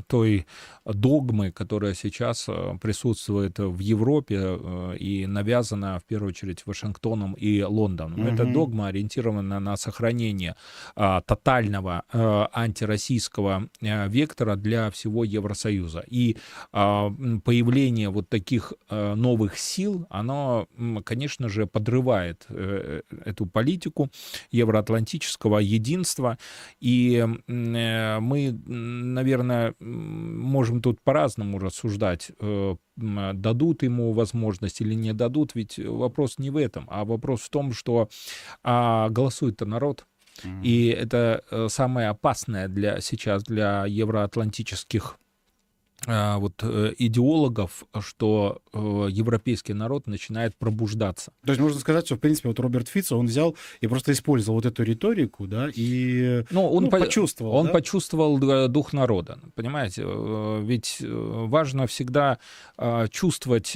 той 0.08 0.48
догмы, 0.86 1.52
которая 1.52 1.94
сейчас 1.94 2.48
присутствует 2.82 3.60
в 3.60 3.80
Европе 3.80 4.58
и 5.00 5.09
и 5.10 5.28
навязана 5.28 6.00
в 6.00 6.04
первую 6.04 6.30
очередь 6.30 6.66
Вашингтоном 6.66 7.34
и 7.34 7.62
Лондоном. 7.64 8.22
Угу. 8.22 8.30
Эта 8.30 8.46
догма 8.46 8.88
ориентирована 8.88 9.60
на 9.60 9.78
сохранение 9.78 10.56
а, 10.96 11.22
тотального 11.22 12.04
а, 12.12 12.50
антироссийского 12.54 13.70
а, 13.82 14.08
вектора 14.08 14.56
для 14.56 14.90
всего 14.92 15.24
Евросоюза. 15.24 16.04
И 16.08 16.38
а, 16.72 17.10
появление 17.44 18.10
вот 18.10 18.30
таких 18.30 18.74
а, 18.90 19.16
новых 19.16 19.58
сил, 19.58 20.06
оно, 20.10 20.68
конечно 21.04 21.50
же, 21.50 21.66
подрывает 21.66 22.46
а, 22.50 23.02
эту 23.26 23.46
политику 23.46 24.10
евроатлантического 24.52 25.60
единства. 25.60 26.38
И 26.80 27.26
а, 27.26 28.20
мы, 28.20 28.52
наверное, 28.68 29.74
можем 29.80 30.82
тут 30.82 31.02
по-разному 31.02 31.60
рассуждать 31.60 32.32
дадут 33.00 33.84
ему 33.84 34.14
возможность 34.14 34.82
или 34.82 34.94
не 34.94 35.14
дадут, 35.14 35.56
ведь 35.56 35.80
вопрос 35.80 36.38
не 36.38 36.50
в 36.50 36.58
этом, 36.58 36.86
а 36.90 37.06
вопрос 37.06 37.42
в 37.42 37.50
том, 37.50 37.74
что 37.74 38.10
а, 38.64 39.10
голосует-то 39.10 39.66
народ. 39.66 40.06
Mm-hmm. 40.44 40.64
И 40.64 40.88
это 40.88 41.44
э, 41.52 41.68
самое 41.70 42.10
опасное 42.10 42.68
для 42.68 43.02
сейчас 43.02 43.44
для 43.44 43.86
евроатлантических 43.86 45.18
а, 45.18 45.29
вот 46.06 46.64
э, 46.64 46.94
идеологов, 46.98 47.84
что 48.00 48.62
э, 48.74 49.08
европейский 49.10 49.74
народ 49.74 50.08
начинает 50.08 50.56
пробуждаться. 50.56 51.32
То 51.46 51.52
есть 51.52 51.62
можно 51.62 51.80
сказать, 51.80 52.06
что 52.06 52.16
в 52.16 52.20
принципе 52.20 52.48
вот 52.50 52.60
Роберт 52.60 52.88
Фицо 52.88 53.18
он 53.18 53.26
взял 53.28 53.56
и 53.82 53.88
просто 53.88 54.12
использовал 54.12 54.58
вот 54.58 54.66
эту 54.66 54.84
риторику, 54.84 55.48
да, 55.48 55.70
и 55.74 56.44
ну, 56.52 56.68
он 56.70 56.86
ну, 56.86 56.90
по- 56.90 57.00
почувствовал. 57.00 57.54
Он 57.54 57.68
да? 57.68 57.74
почувствовал 57.74 58.40
э, 58.50 58.68
дух 58.70 58.94
народа, 58.94 59.40
понимаете? 59.56 60.06
Ведь 60.62 60.98
важно 61.02 61.88
всегда 61.88 62.40
чувствовать 63.12 63.68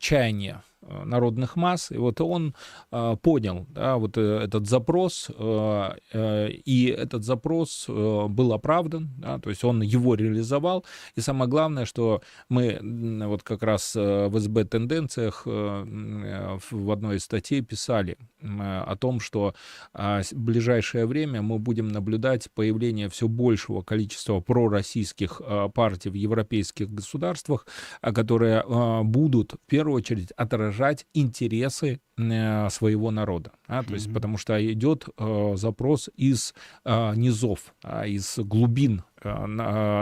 чаяние 0.00 0.62
Э, 0.75 0.75
народных 0.82 1.56
масс. 1.56 1.90
И 1.90 1.96
вот 1.96 2.20
он 2.20 2.54
э, 2.92 3.16
понял 3.22 3.66
да, 3.70 3.96
вот 3.96 4.16
э, 4.16 4.40
этот 4.44 4.68
запрос, 4.68 5.30
э, 5.36 5.90
э, 6.12 6.50
и 6.50 6.86
этот 6.86 7.24
запрос 7.24 7.86
э, 7.88 8.26
был 8.28 8.52
оправдан, 8.52 9.10
да, 9.18 9.38
то 9.38 9.50
есть 9.50 9.64
он 9.64 9.82
его 9.82 10.14
реализовал. 10.14 10.84
И 11.14 11.20
самое 11.20 11.50
главное, 11.50 11.84
что 11.84 12.22
мы 12.48 12.78
вот 13.26 13.42
как 13.42 13.62
раз 13.62 13.94
в 13.94 14.38
СБ 14.38 14.64
тенденциях 14.64 15.42
э, 15.46 16.58
в 16.70 16.90
одной 16.90 17.16
из 17.16 17.24
статей 17.24 17.62
писали 17.62 18.16
э, 18.40 18.46
о 18.86 18.96
том, 18.96 19.20
что 19.20 19.54
э, 19.94 20.22
в 20.30 20.34
ближайшее 20.34 21.06
время 21.06 21.42
мы 21.42 21.58
будем 21.58 21.88
наблюдать 21.88 22.50
появление 22.54 23.08
все 23.08 23.28
большего 23.28 23.82
количества 23.82 24.40
пророссийских 24.40 25.40
э, 25.44 25.68
партий 25.74 26.10
в 26.10 26.14
европейских 26.14 26.92
государствах, 26.92 27.66
которые 28.00 28.62
э, 28.66 29.02
будут 29.02 29.52
в 29.52 29.70
первую 29.70 29.96
очередь 29.96 30.32
отражать 30.32 30.65
отражать 30.66 31.06
интересы 31.14 32.00
э, 32.18 32.70
своего 32.70 33.10
народа. 33.10 33.52
А, 33.66 33.82
то 33.82 33.90
mm-hmm. 33.90 33.94
есть, 33.94 34.12
потому 34.12 34.38
что 34.38 34.72
идет 34.72 35.06
э, 35.16 35.52
запрос 35.56 36.10
из 36.16 36.54
э, 36.84 37.14
низов, 37.16 37.74
э, 37.84 38.08
из 38.08 38.38
глубин 38.38 39.02
э, 39.22 39.46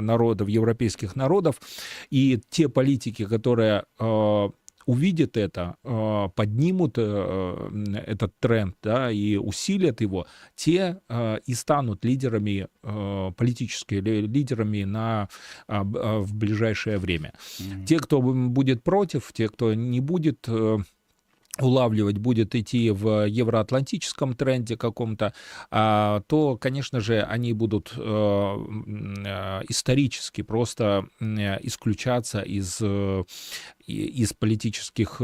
народов, 0.00 0.48
европейских 0.48 1.16
народов, 1.16 1.60
и 2.10 2.40
те 2.50 2.68
политики, 2.68 3.24
которые 3.26 3.84
э, 3.98 4.48
увидят 4.86 5.36
это, 5.36 5.76
э, 5.84 6.28
поднимут 6.34 6.94
э, 6.98 8.02
этот 8.06 8.38
тренд 8.38 8.76
да, 8.82 9.10
и 9.10 9.36
усилят 9.36 10.00
его, 10.00 10.26
те 10.54 11.00
э, 11.08 11.38
и 11.46 11.54
станут 11.54 12.04
лидерами, 12.04 12.68
политическими 13.36 14.00
лидерами 14.00 14.84
на, 14.84 15.28
в 15.68 16.34
ближайшее 16.34 16.98
время. 16.98 17.32
Mm-hmm. 17.58 17.84
Те, 17.86 17.98
кто 17.98 18.20
будет 18.20 18.82
против, 18.82 19.32
те, 19.32 19.48
кто 19.48 19.74
не 19.74 20.00
будет 20.00 20.48
улавливать 21.60 22.18
будет 22.18 22.54
идти 22.54 22.90
в 22.90 23.26
евроатлантическом 23.26 24.34
тренде 24.34 24.76
каком-то, 24.76 25.32
а, 25.70 26.22
то, 26.26 26.56
конечно 26.56 27.00
же, 27.00 27.22
они 27.22 27.52
будут 27.52 27.94
э, 27.96 28.00
э, 28.00 29.62
исторически 29.68 30.42
просто 30.42 31.06
исключаться 31.20 32.40
из, 32.40 32.78
э, 32.80 33.24
из 33.86 34.32
политических 34.32 35.20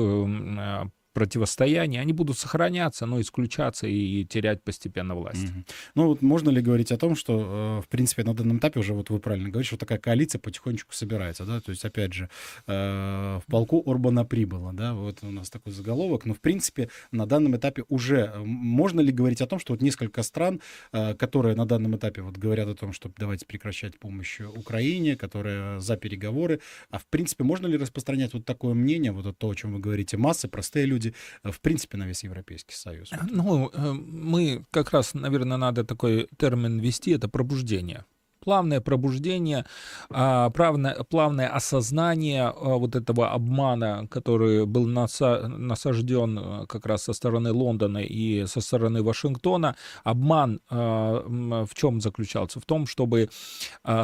противостояния, 1.13 2.01
они 2.01 2.13
будут 2.13 2.39
сохраняться, 2.39 3.07
но 3.07 3.21
исключаться 3.21 3.87
и 3.87 4.25
терять 4.25 4.63
постепенно 4.63 5.15
власть. 5.15 5.45
Mm-hmm. 5.45 5.69
Ну 5.95 6.07
вот 6.07 6.23
можно 6.23 6.51
ли 6.51 6.61
говорить 6.61 6.93
о 6.93 6.97
том, 6.97 7.17
что, 7.17 7.81
э, 7.81 7.83
в 7.83 7.89
принципе, 7.89 8.25
на 8.25 8.35
данном 8.35 8.59
этапе 8.59 8.81
уже 8.81 8.95
вот 8.95 9.11
вы 9.11 9.19
правильно 9.19 9.49
говорите, 9.49 9.69
что 9.69 9.77
такая 9.77 9.99
коалиция 9.99 10.39
потихонечку 10.39 10.95
собирается, 10.95 11.45
да, 11.45 11.61
то 11.61 11.71
есть, 11.71 11.85
опять 11.85 12.13
же, 12.13 12.29
э, 12.67 13.41
в 13.45 13.51
полку 13.51 13.83
Орбана 13.87 14.25
прибыло, 14.25 14.73
да, 14.73 14.95
вот 14.95 15.19
у 15.23 15.31
нас 15.31 15.51
такой 15.51 15.73
заголовок, 15.73 16.27
но, 16.27 16.35
в 16.35 16.41
принципе, 16.41 16.91
на 17.11 17.27
данном 17.27 17.57
этапе 17.57 17.85
уже 17.89 18.33
э, 18.35 18.39
можно 18.39 19.01
ли 19.01 19.13
говорить 19.13 19.41
о 19.41 19.47
том, 19.47 19.59
что 19.59 19.73
вот 19.73 19.83
несколько 19.83 20.23
стран, 20.23 20.61
которые 20.93 21.55
на 21.57 21.67
данном 21.67 21.97
этапе 21.97 22.23
вот 22.23 22.37
говорят 22.37 22.69
о 22.69 22.75
том, 22.75 22.93
что 22.93 23.11
давайте 23.17 23.47
прекращать 23.47 23.99
помощь 23.99 24.41
Украине, 24.41 25.17
которые 25.17 25.81
за 25.81 25.97
переговоры, 25.97 26.61
а 26.91 26.99
в 26.99 27.07
принципе, 27.07 27.45
можно 27.45 27.67
ли 27.67 27.77
распространять 27.77 28.35
вот 28.35 28.45
такое 28.45 28.75
мнение, 28.75 29.13
вот 29.13 29.37
то, 29.39 29.49
о 29.49 29.55
чем 29.55 29.73
вы 29.73 29.81
говорите, 29.81 30.17
массы, 30.17 30.49
простые 30.49 30.87
люди, 30.87 31.00
люди, 31.01 31.15
э, 31.43 31.51
в 31.51 31.61
принципе, 31.61 31.97
на 31.99 32.07
весь 32.07 32.25
Европейский 32.25 32.75
Союз? 32.75 33.11
Ну, 33.31 33.71
э, 33.73 33.93
мы 33.93 34.65
как 34.71 34.91
раз, 34.91 35.15
наверное, 35.15 35.57
надо 35.57 35.85
такой 35.85 36.29
термин 36.37 36.79
ввести, 36.79 37.13
это 37.13 37.29
пробуждение. 37.29 38.05
Плавное 38.41 38.81
пробуждение, 38.81 39.65
а, 40.11 40.51
плавное, 40.51 40.95
плавное 41.05 41.49
осознание 41.49 42.45
а, 42.45 42.53
вот 42.79 42.97
этого 42.97 43.31
обмана, 43.31 44.07
который 44.11 44.67
был 44.67 44.87
насажден 44.87 46.39
а, 46.39 46.67
как 46.67 46.87
раз 46.87 47.05
со 47.05 47.13
стороны 47.13 47.53
Лондона 47.53 47.99
и 47.99 48.47
со 48.47 48.61
стороны 48.61 49.03
Вашингтона. 49.03 49.77
Обман 50.05 50.61
в 50.71 51.69
чем 51.75 52.01
заключался? 52.01 52.61
В 52.61 52.65
том, 52.65 52.87
чтобы 52.87 53.29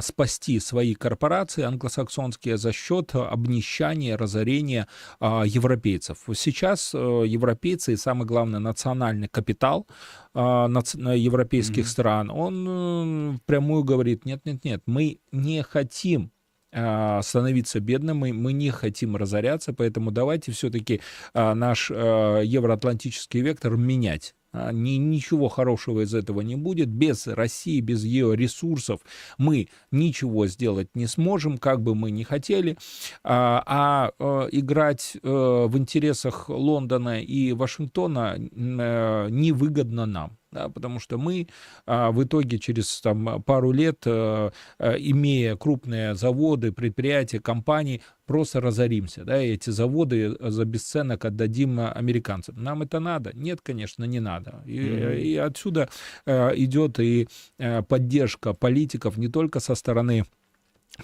спасти 0.00 0.60
свои 0.60 0.94
корпорации 0.94 1.62
англосаксонские 1.62 2.58
за 2.58 2.72
счет 2.72 3.14
обнищания, 3.14 4.16
разорения 4.16 4.86
европейцев. 5.20 6.18
Сейчас 6.34 6.94
европейцы 6.94 7.92
и, 7.92 7.96
самое 7.96 8.26
главное, 8.26 8.60
национальный 8.60 9.28
капитал 9.28 9.86
европейских 10.34 11.84
mm-hmm. 11.84 11.88
стран, 11.88 12.30
он 12.30 13.38
впрямую 13.42 13.84
говорит, 13.84 14.25
нет, 14.26 14.44
нет, 14.44 14.64
нет, 14.64 14.82
мы 14.86 15.20
не 15.30 15.62
хотим 15.62 16.32
а, 16.72 17.22
становиться 17.22 17.80
бедным, 17.80 18.18
мы, 18.18 18.32
мы 18.32 18.52
не 18.52 18.70
хотим 18.70 19.16
разоряться, 19.16 19.72
поэтому 19.72 20.10
давайте 20.10 20.52
все-таки 20.52 21.00
а, 21.32 21.54
наш 21.54 21.90
а, 21.90 22.40
евроатлантический 22.40 23.40
вектор 23.40 23.76
менять. 23.76 24.34
Ни, 24.72 24.96
ничего 24.96 25.48
хорошего 25.48 26.00
из 26.00 26.14
этого 26.14 26.40
не 26.40 26.56
будет. 26.56 26.88
Без 26.88 27.26
России, 27.26 27.80
без 27.80 28.04
ее 28.04 28.34
ресурсов 28.34 29.00
мы 29.36 29.68
ничего 29.90 30.46
сделать 30.46 30.88
не 30.94 31.06
сможем, 31.06 31.58
как 31.58 31.82
бы 31.82 31.94
мы 31.94 32.10
ни 32.10 32.22
хотели. 32.22 32.78
А, 33.22 34.10
а, 34.18 34.48
играть 34.50 35.16
а, 35.22 35.66
в 35.66 35.76
интересах 35.76 36.48
Лондона 36.48 37.20
и 37.20 37.52
Вашингтона 37.52 38.36
а, 38.38 39.28
невыгодно 39.28 40.06
нам 40.06 40.38
да, 40.52 40.68
потому 40.68 41.00
что 41.00 41.18
мы 41.18 41.48
а, 41.86 42.10
в 42.10 42.22
итоге 42.22 42.58
через 42.58 43.00
там, 43.00 43.42
пару 43.42 43.72
лет, 43.72 44.02
а, 44.06 44.52
а, 44.78 44.92
имея 44.94 45.56
крупные 45.56 46.14
заводы, 46.14 46.72
предприятия, 46.72 47.40
компании, 47.40 48.02
просто 48.26 48.60
разоримся, 48.60 49.24
да, 49.24 49.42
и 49.42 49.52
эти 49.52 49.70
заводы 49.70 50.36
за 50.40 50.64
бесценок 50.64 51.24
отдадим 51.24 51.80
американцам. 51.80 52.62
Нам 52.62 52.82
это 52.82 53.00
надо? 53.00 53.32
Нет, 53.34 53.60
конечно, 53.62 54.04
не 54.04 54.20
надо. 54.20 54.62
И, 54.66 54.78
mm-hmm. 54.78 55.20
и 55.20 55.36
отсюда 55.36 55.88
а, 56.26 56.52
идет 56.54 56.98
и 57.00 57.28
а, 57.58 57.82
поддержка 57.82 58.52
политиков 58.52 59.16
не 59.16 59.28
только 59.28 59.60
со 59.60 59.74
стороны 59.74 60.24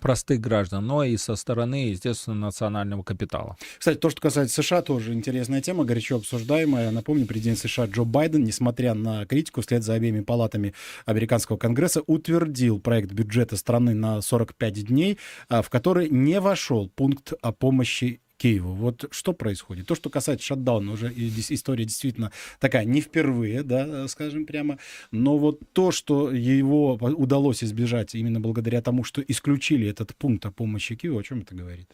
простых 0.00 0.40
граждан, 0.40 0.86
но 0.86 1.04
и 1.04 1.16
со 1.16 1.36
стороны, 1.36 1.90
естественно, 1.90 2.36
национального 2.36 3.02
капитала. 3.02 3.56
Кстати, 3.78 3.98
то, 3.98 4.10
что 4.10 4.20
касается 4.20 4.62
США, 4.62 4.82
тоже 4.82 5.12
интересная 5.12 5.60
тема, 5.60 5.84
горячо 5.84 6.16
обсуждаемая. 6.16 6.90
Напомню, 6.90 7.26
президент 7.26 7.58
США 7.58 7.86
Джо 7.86 8.04
Байден, 8.04 8.44
несмотря 8.44 8.94
на 8.94 9.26
критику, 9.26 9.60
вслед 9.60 9.82
за 9.82 9.94
обеими 9.94 10.20
палатами 10.20 10.74
американского 11.04 11.56
конгресса, 11.56 12.02
утвердил 12.06 12.80
проект 12.80 13.12
бюджета 13.12 13.56
страны 13.56 13.94
на 13.94 14.22
45 14.22 14.86
дней, 14.86 15.18
а, 15.48 15.62
в 15.62 15.70
который 15.70 16.08
не 16.08 16.40
вошел 16.40 16.88
пункт 16.88 17.32
о 17.42 17.52
помощи 17.52 18.21
Киеву. 18.42 18.74
Вот 18.74 19.04
что 19.12 19.32
происходит? 19.32 19.86
То, 19.86 19.94
что 19.94 20.10
касается 20.10 20.44
шатдауна, 20.44 20.92
уже 20.92 21.12
история 21.14 21.84
действительно 21.84 22.32
такая 22.58 22.84
не 22.84 23.00
впервые, 23.00 23.62
да, 23.62 24.08
скажем 24.08 24.46
прямо, 24.46 24.78
но 25.12 25.38
вот 25.38 25.60
то, 25.72 25.92
что 25.92 26.32
его 26.32 26.94
удалось 26.94 27.62
избежать 27.62 28.16
именно 28.16 28.40
благодаря 28.40 28.82
тому, 28.82 29.04
что 29.04 29.22
исключили 29.22 29.86
этот 29.86 30.16
пункт 30.16 30.44
о 30.44 30.50
помощи 30.50 30.96
Киеву, 30.96 31.18
о 31.18 31.22
чем 31.22 31.42
это 31.42 31.54
говорит? 31.54 31.86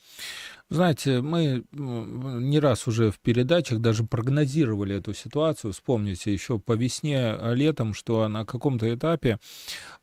Знаете, 0.71 1.23
мы 1.23 1.65
не 1.73 2.61
раз 2.61 2.87
уже 2.87 3.11
в 3.11 3.19
передачах 3.19 3.81
даже 3.81 4.05
прогнозировали 4.05 4.97
эту 4.97 5.15
ситуацию. 5.15 5.73
Вспомните 5.73 6.31
еще 6.31 6.59
по 6.59 6.73
весне, 6.73 7.31
а, 7.31 7.55
летом, 7.55 7.95
что 7.95 8.29
на 8.29 8.45
каком-то 8.45 8.93
этапе 8.95 9.39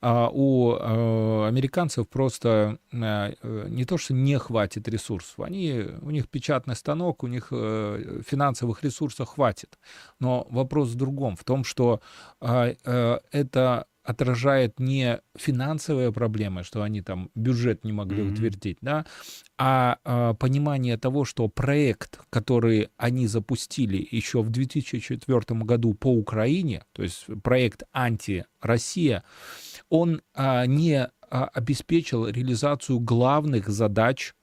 а, 0.02 0.28
у 0.32 0.74
а, 0.74 1.48
американцев 1.48 2.10
просто 2.10 2.80
э, 2.92 3.68
не 3.70 3.86
то, 3.86 4.00
что 4.00 4.16
не 4.16 4.40
хватит 4.40 4.88
ресурсов, 4.88 5.40
они, 5.40 5.86
у 6.02 6.10
них 6.10 6.30
печатный 6.30 6.76
станок, 6.76 7.22
у 7.22 7.28
них 7.28 7.50
э, 7.52 8.22
финансовых 8.28 8.84
ресурсов 8.84 9.30
хватит. 9.30 9.78
Но 10.20 10.48
вопрос 10.50 10.90
в 10.90 10.96
другом, 10.96 11.36
в 11.36 11.44
том, 11.44 11.64
что 11.64 12.02
э, 12.42 12.76
это 13.32 13.86
отражает 14.06 14.80
не 14.80 15.20
финансовые 15.36 16.12
проблемы, 16.14 16.64
что 16.64 16.84
они 16.84 17.02
там 17.02 17.30
бюджет 17.36 17.84
не 17.84 17.92
могли 17.92 18.22
mm-hmm. 18.22 18.32
утвердить, 18.34 18.78
да, 18.82 19.06
а 19.58 19.98
э, 20.06 20.34
понимание 20.40 20.98
того, 20.98 21.26
что 21.26 21.48
проект, 21.48 22.20
который 22.30 22.90
они 22.98 23.28
запустили 23.28 24.08
еще 24.12 24.42
в 24.42 24.50
2004 24.50 25.60
году 25.62 25.94
по 25.94 26.14
Украине, 26.14 26.84
то 26.94 27.04
есть 27.04 27.26
проект 27.44 27.84
анти-Россия, 27.92 29.24
он 29.90 30.22
э, 30.36 30.66
не 30.68 31.10
а, 31.30 31.46
обеспечил 31.54 32.28
реализацию 32.28 33.00
главных 33.00 33.68
задач 33.68 34.34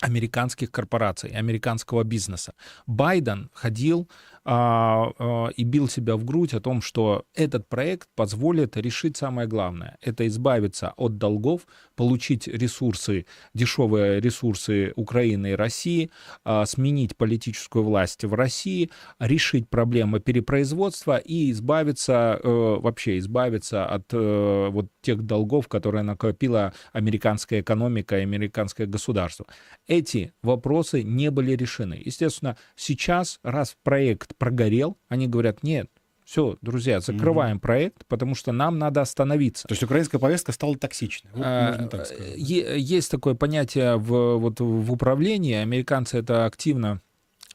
американских 0.00 0.70
корпораций, 0.70 1.30
американского 1.30 2.04
бизнеса. 2.04 2.54
Байден 2.86 3.50
ходил 3.54 4.08
а, 4.48 5.10
а, 5.18 5.48
и 5.48 5.64
бил 5.64 5.88
себя 5.88 6.16
в 6.16 6.24
грудь 6.24 6.54
о 6.54 6.60
том, 6.60 6.80
что 6.80 7.24
этот 7.34 7.68
проект 7.68 8.08
позволит 8.14 8.76
решить 8.76 9.16
самое 9.16 9.48
главное. 9.48 9.98
Это 10.00 10.24
избавиться 10.28 10.94
от 10.96 11.18
долгов, 11.18 11.66
получить 11.96 12.46
ресурсы, 12.46 13.26
дешевые 13.54 14.20
ресурсы 14.20 14.92
Украины 14.94 15.50
и 15.50 15.56
России, 15.56 16.12
а, 16.44 16.64
сменить 16.64 17.16
политическую 17.16 17.84
власть 17.84 18.22
в 18.22 18.34
России, 18.34 18.90
решить 19.18 19.68
проблемы 19.68 20.20
перепроизводства 20.20 21.16
и 21.16 21.50
избавиться, 21.50 22.38
э, 22.40 22.48
вообще 22.48 23.18
избавиться 23.18 23.84
от 23.84 24.04
э, 24.12 24.68
вот 24.70 24.86
тех 25.00 25.22
долгов, 25.22 25.66
которые 25.66 26.02
накопила 26.02 26.72
американская 26.92 27.62
экономика 27.62 28.18
и 28.18 28.22
американское 28.22 28.86
государство. 28.86 29.46
Эти 29.88 30.32
вопросы 30.42 31.02
не 31.02 31.32
были 31.32 31.52
решены. 31.52 32.00
Естественно, 32.04 32.56
сейчас, 32.76 33.40
раз 33.42 33.76
проект 33.82 34.35
прогорел, 34.38 34.98
они 35.08 35.26
говорят, 35.26 35.62
нет, 35.62 35.88
все, 36.26 36.58
друзья, 36.60 36.98
закрываем 36.98 37.58
mm-hmm. 37.58 37.60
проект, 37.60 38.06
потому 38.08 38.34
что 38.34 38.50
нам 38.50 38.80
надо 38.80 39.00
остановиться. 39.00 39.68
То 39.68 39.72
есть 39.72 39.84
украинская 39.84 40.20
повестка 40.20 40.50
стала 40.50 40.76
токсичной. 40.76 41.30
Вот, 41.32 41.42
а, 41.46 41.88
так 41.88 42.08
есть 42.36 43.10
такое 43.12 43.34
понятие 43.34 43.96
в, 43.96 44.36
вот, 44.38 44.58
в 44.58 44.92
управлении. 44.92 45.54
Американцы 45.54 46.18
это 46.18 46.44
активно 46.44 47.00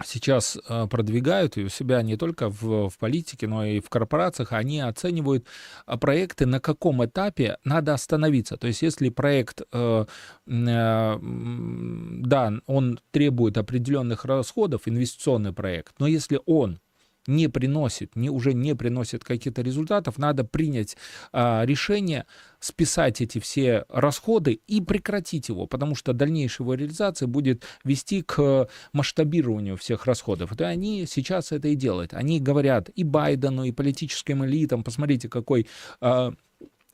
сейчас 0.05 0.57
э, 0.67 0.87
продвигают 0.87 1.57
и 1.57 1.63
у 1.63 1.69
себя 1.69 2.01
не 2.01 2.17
только 2.17 2.49
в, 2.49 2.89
в 2.89 2.97
политике, 2.97 3.47
но 3.47 3.65
и 3.65 3.79
в 3.79 3.89
корпорациях, 3.89 4.53
они 4.53 4.79
оценивают 4.79 5.47
э, 5.87 5.97
проекты, 5.97 6.45
на 6.45 6.59
каком 6.59 7.03
этапе 7.05 7.57
надо 7.63 7.93
остановиться. 7.93 8.57
То 8.57 8.67
есть 8.67 8.81
если 8.81 9.09
проект, 9.09 9.61
э, 9.71 10.05
э, 10.47 11.19
да, 11.21 12.53
он 12.65 12.99
требует 13.11 13.57
определенных 13.57 14.25
расходов, 14.25 14.83
инвестиционный 14.85 15.53
проект, 15.53 15.93
но 15.99 16.07
если 16.07 16.39
он 16.45 16.79
не 17.27 17.47
приносит, 17.47 18.15
не, 18.15 18.29
уже 18.29 18.53
не 18.53 18.75
приносит 18.75 19.23
каких-то 19.23 19.61
результатов, 19.61 20.17
надо 20.17 20.43
принять 20.43 20.97
а, 21.31 21.63
решение 21.65 22.25
списать 22.59 23.21
эти 23.21 23.39
все 23.39 23.85
расходы 23.89 24.59
и 24.67 24.81
прекратить 24.81 25.49
его, 25.49 25.67
потому 25.67 25.95
что 25.95 26.13
дальнейшая 26.13 26.65
его 26.65 26.73
реализация 26.75 27.27
будет 27.27 27.63
вести 27.83 28.21
к 28.21 28.67
масштабированию 28.93 29.77
всех 29.77 30.05
расходов. 30.05 30.59
И 30.59 30.63
они 30.63 31.05
сейчас 31.07 31.51
это 31.51 31.67
и 31.69 31.75
делают. 31.75 32.13
Они 32.13 32.39
говорят 32.39 32.89
и 32.89 33.03
Байдену, 33.03 33.63
и 33.63 33.71
политическим 33.71 34.45
элитам, 34.45 34.83
посмотрите, 34.83 35.29
какой 35.29 35.67
а, 35.99 36.33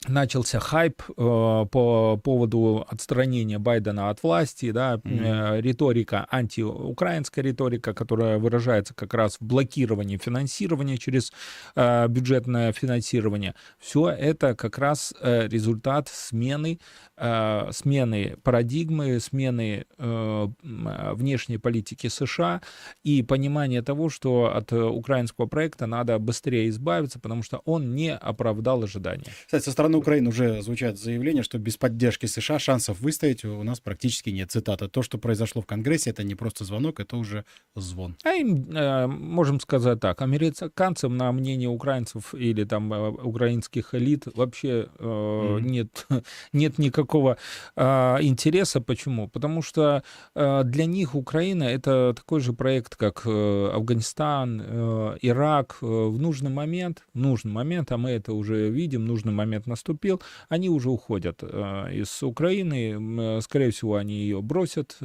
начался 0.06 0.60
хайп 0.60 1.02
э, 1.10 1.14
по 1.16 2.20
поводу 2.24 2.86
отстранения 2.88 3.58
Байдена 3.58 4.10
от 4.10 4.22
власти, 4.22 4.72
да, 4.72 4.96
mm-hmm. 4.96 5.58
э, 5.58 5.62
риторика, 5.62 6.28
антиукраинская 6.30 7.44
риторика, 7.44 7.94
которая 7.94 8.38
выражается 8.38 8.94
как 8.94 9.14
раз 9.16 9.38
в 9.40 9.42
блокировании 9.42 10.18
финансирования 10.18 10.98
через 10.98 11.34
э, 11.76 12.08
бюджетное 12.08 12.72
финансирование. 12.74 13.56
Все 13.80 14.10
это 14.10 14.56
как 14.56 14.78
раз 14.78 15.14
э, 15.20 15.48
результат 15.48 16.10
смены, 16.10 16.80
э, 17.18 17.70
смены 17.72 18.38
парадигмы, 18.44 19.20
смены 19.20 19.86
э, 19.98 20.48
внешней 20.62 21.58
политики 21.58 22.08
США 22.08 22.62
и 23.04 23.24
понимание 23.24 23.82
того, 23.82 24.10
что 24.10 24.56
от 24.56 24.72
украинского 24.72 25.48
проекта 25.48 25.88
надо 25.88 26.20
быстрее 26.20 26.70
избавиться, 26.70 27.20
потому 27.20 27.42
что 27.42 27.62
он 27.66 27.96
не 27.96 28.16
оправдал 28.16 28.84
ожидания. 28.84 29.26
Кстати, 29.46 29.64
со 29.64 29.72
стороны 29.72 29.87
Украины 29.95 30.30
уже 30.30 30.62
звучат 30.62 30.97
заявления, 30.97 31.43
что 31.43 31.58
без 31.58 31.78
поддержки 31.78 32.26
США 32.26 32.60
шансов 32.60 33.00
выстоять 33.00 33.45
у 33.45 33.63
нас 33.63 33.80
практически 33.80 34.30
нет. 34.30 34.52
Цитата. 34.52 34.88
То, 34.88 35.02
что 35.02 35.17
произошло 35.17 35.62
в 35.62 35.65
Конгрессе, 35.65 36.10
это 36.10 36.23
не 36.23 36.36
просто 36.36 36.65
звонок, 36.65 37.00
это 37.00 37.17
уже 37.17 37.45
звон. 37.76 38.15
А 38.23 38.34
им, 38.34 38.69
э, 38.71 39.08
можем 39.08 39.60
сказать 39.60 40.00
так, 40.00 40.21
американцам 40.21 41.17
на 41.17 41.32
мнение 41.32 41.69
украинцев 41.69 42.34
или 42.34 42.63
там 42.63 42.93
э, 42.93 43.10
украинских 43.10 43.93
элит 43.93 44.26
вообще 44.36 44.89
э, 45.00 45.04
mm-hmm. 45.04 45.62
нет, 45.62 46.08
нет 46.54 46.78
никакого 46.78 47.38
э, 47.76 48.17
интереса. 48.21 48.82
Почему? 48.82 49.28
Потому 49.28 49.62
что 49.62 50.04
э, 50.36 50.63
для 50.63 50.86
них 50.86 51.15
Украина 51.15 51.63
это 51.63 52.13
такой 52.15 52.39
же 52.41 52.54
проект, 52.54 52.95
как 52.95 53.23
э, 53.26 53.71
Афганистан, 53.73 54.62
э, 54.63 55.17
Ирак. 55.21 55.78
Э, 55.82 55.86
в 55.86 56.19
нужный 56.19 56.50
момент, 56.50 57.04
в 57.13 57.17
нужный 57.17 57.52
момент, 57.52 57.91
а 57.91 57.97
мы 57.97 58.12
это 58.12 58.34
уже 58.34 58.69
видим, 58.69 59.06
нужный 59.06 59.34
момент 59.34 59.67
на 59.67 59.76
наступил, 59.78 60.22
они 60.50 60.70
уже 60.70 60.90
уходят 60.90 61.44
из 61.44 62.24
Украины. 62.24 63.42
Скорее 63.42 63.72
всего, 63.72 63.96
они 63.96 64.16
ее 64.16 64.42
бросят, 64.42 64.98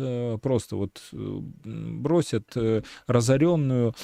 просто 0.43 0.77
вот 0.77 1.01
бросят 1.13 2.57
разоренную, 3.07 3.95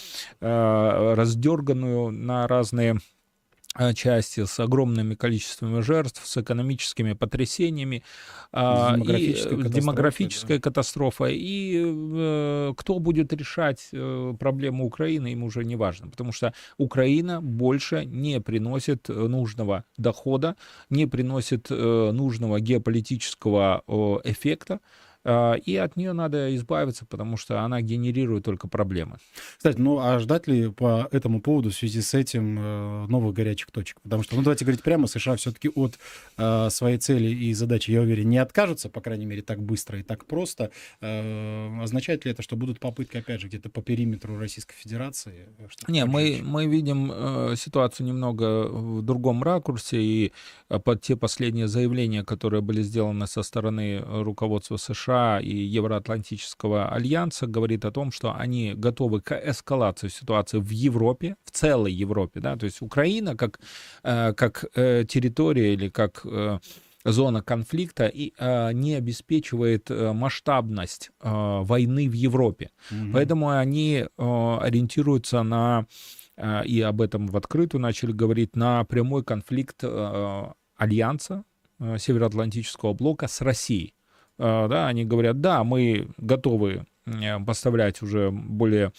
раздерганную 0.41 2.11
на 2.11 2.47
разные 2.47 2.99
Э, 2.99 3.18
части 3.95 4.45
с 4.45 4.59
огромными 4.61 5.15
количествами 5.15 5.81
жертв, 5.81 6.27
с 6.27 6.37
экономическими 6.37 7.13
потрясениями, 7.13 8.03
демографической, 8.53 9.53
и, 9.53 9.63
катастрофой, 9.63 9.81
демографическая 9.81 10.59
да. 10.59 10.63
катастрофа. 10.63 11.25
И 11.27 11.85
э, 11.85 12.75
кто 12.77 12.99
будет 12.99 13.33
решать 13.33 13.89
э, 13.93 14.35
проблему 14.39 14.85
Украины, 14.85 15.33
им 15.33 15.45
уже 15.45 15.65
не 15.65 15.77
важно, 15.77 16.09
потому 16.09 16.33
что 16.33 16.53
Украина 16.77 17.41
больше 17.41 18.05
не 18.05 18.41
приносит 18.41 19.09
нужного 19.09 19.85
дохода, 19.97 20.57
не 20.91 21.07
приносит 21.07 21.67
э, 21.71 22.11
нужного 22.13 22.61
геополитического 22.61 23.83
э, 23.87 23.93
эффекта. 24.25 24.81
А, 25.25 25.55
и 25.55 25.77
от 25.77 25.97
нее 25.97 26.13
надо 26.13 26.55
избавиться, 26.57 27.05
потому 27.05 27.37
что 27.37 27.61
она 27.61 27.83
генерирует 27.83 28.45
только 28.45 28.69
проблемы. 28.69 29.17
Кстати, 29.57 29.79
ну 29.79 29.99
а 29.99 30.19
ждать 30.19 30.47
ли 30.47 30.71
по 30.71 31.09
этому 31.11 31.41
поводу 31.41 31.71
в 31.71 31.75
связи 31.75 32.01
с 32.01 32.15
этим 32.15 32.59
э, 32.59 33.07
новых 33.09 33.35
горячих 33.35 33.71
точек? 33.71 34.01
Потому 34.01 34.23
что, 34.23 34.37
ну 34.37 34.43
давайте 34.43 34.65
говорить 34.65 34.83
прямо, 34.83 35.07
США 35.07 35.37
все-таки 35.37 35.69
от 35.69 35.99
э, 36.37 36.71
своей 36.71 36.99
цели 36.99 37.29
и 37.29 37.53
задачи, 37.53 37.91
я 37.91 38.01
уверен, 38.01 38.31
не 38.31 38.39
откажутся, 38.39 38.89
по 38.89 39.01
крайней 39.01 39.27
мере, 39.27 39.43
так 39.43 39.61
быстро 39.61 39.99
и 39.99 40.03
так 40.03 40.25
просто. 40.25 40.71
Э, 41.01 41.83
означает 41.83 42.25
ли 42.25 42.31
это, 42.31 42.43
что 42.43 42.57
будут 42.57 42.81
попытки, 42.81 43.17
опять 43.17 43.41
же, 43.41 43.49
где-то 43.49 43.71
по 43.71 43.83
периметру 43.83 44.39
Российской 44.39 44.77
Федерации? 44.77 45.49
Не, 45.89 46.05
мы, 46.07 46.41
мы 46.43 46.67
видим 46.67 47.13
э, 47.13 47.55
ситуацию 47.57 48.07
немного 48.07 48.69
в 48.69 49.03
другом 49.03 49.43
ракурсе, 49.43 50.01
и 50.01 50.33
под 50.69 51.03
те 51.03 51.17
последние 51.17 51.69
заявления, 51.69 52.25
которые 52.25 52.61
были 52.61 52.83
сделаны 52.83 53.27
со 53.27 53.43
стороны 53.43 54.01
руководства 54.01 54.77
США, 54.77 55.18
США 55.19 55.41
и 55.41 55.55
Евроатлантического 55.55 56.89
альянса 56.89 57.47
говорит 57.47 57.85
о 57.85 57.91
том, 57.91 58.13
что 58.13 58.35
они 58.35 58.75
готовы 58.75 59.21
к 59.21 59.33
эскалации 59.33 60.09
ситуации 60.09 60.59
в 60.59 60.71
Европе, 60.71 61.37
в 61.45 61.51
целой 61.51 61.93
Европе, 61.93 62.41
да, 62.41 62.57
то 62.57 62.67
есть 62.67 62.83
Украина 62.83 63.37
как, 63.37 63.61
э, 64.03 64.33
как 64.35 64.65
э, 64.75 65.05
территория 65.09 65.75
или 65.75 65.89
как 65.89 66.21
э, 66.25 66.59
зона 67.05 67.43
конфликта 67.43 68.07
и 68.07 68.33
э, 68.39 68.73
не 68.73 68.95
обеспечивает 68.95 69.91
э, 69.91 70.13
масштабность 70.13 71.11
э, 71.21 71.61
войны 71.63 72.09
в 72.09 72.13
Европе. 72.13 72.71
Mm-hmm. 72.91 73.13
Поэтому 73.13 73.51
они 73.51 74.05
э, 74.07 74.59
ориентируются 74.61 75.43
на, 75.43 75.87
э, 76.37 76.65
и 76.67 76.81
об 76.81 77.01
этом 77.01 77.29
в 77.29 77.37
открытую 77.37 77.81
начали 77.81 78.13
говорить, 78.13 78.57
на 78.57 78.85
прямой 78.85 79.25
конфликт 79.25 79.79
э, 79.83 80.53
Альянса 80.77 81.45
э, 81.81 81.99
Североатлантического 81.99 82.93
блока 82.93 83.29
с 83.29 83.41
Россией. 83.41 83.95
А, 84.39 84.69
да, 84.69 84.89
они 84.89 85.05
говорят, 85.05 85.41
да, 85.41 85.65
мы 85.65 86.09
готовы 86.17 86.87
Э, 87.23 87.39
поставлять 87.41 88.03
уже 88.03 88.31
более 88.31 88.93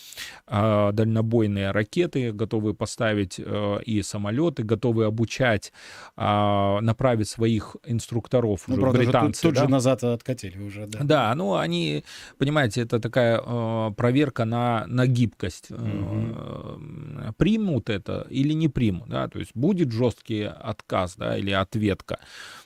э, 0.47 0.89
дальнобойные 0.93 1.71
ракеты, 1.71 2.31
готовы 2.31 2.73
поставить 2.73 3.39
э, 3.39 3.79
и 3.85 4.01
самолеты, 4.01 4.63
готовы 4.63 5.05
обучать, 5.05 5.71
э, 6.17 6.79
направить 6.81 7.27
своих 7.27 7.75
инструкторов 7.85 8.63
ну, 8.67 8.73
уже 8.73 8.81
правда, 8.81 8.99
британцы. 8.99 9.41
Тут, 9.41 9.51
тут 9.51 9.55
да? 9.55 9.61
же 9.63 9.71
назад 9.71 10.03
откатили 10.03 10.57
уже, 10.57 10.87
да. 10.87 10.99
Да, 11.03 11.35
ну 11.35 11.55
они, 11.55 12.03
понимаете, 12.37 12.81
это 12.81 12.99
такая 12.99 13.41
э, 13.43 13.91
проверка 13.95 14.45
на, 14.45 14.85
на 14.87 15.07
гибкость. 15.07 15.71
Угу. 15.71 17.33
Примут 17.37 17.89
это 17.89 18.27
или 18.29 18.53
не 18.53 18.67
примут, 18.67 19.09
да, 19.09 19.27
то 19.27 19.39
есть 19.39 19.51
будет 19.53 19.91
жесткий 19.91 20.43
отказ, 20.43 21.15
да, 21.15 21.37
или 21.37 21.51
ответка 21.51 22.19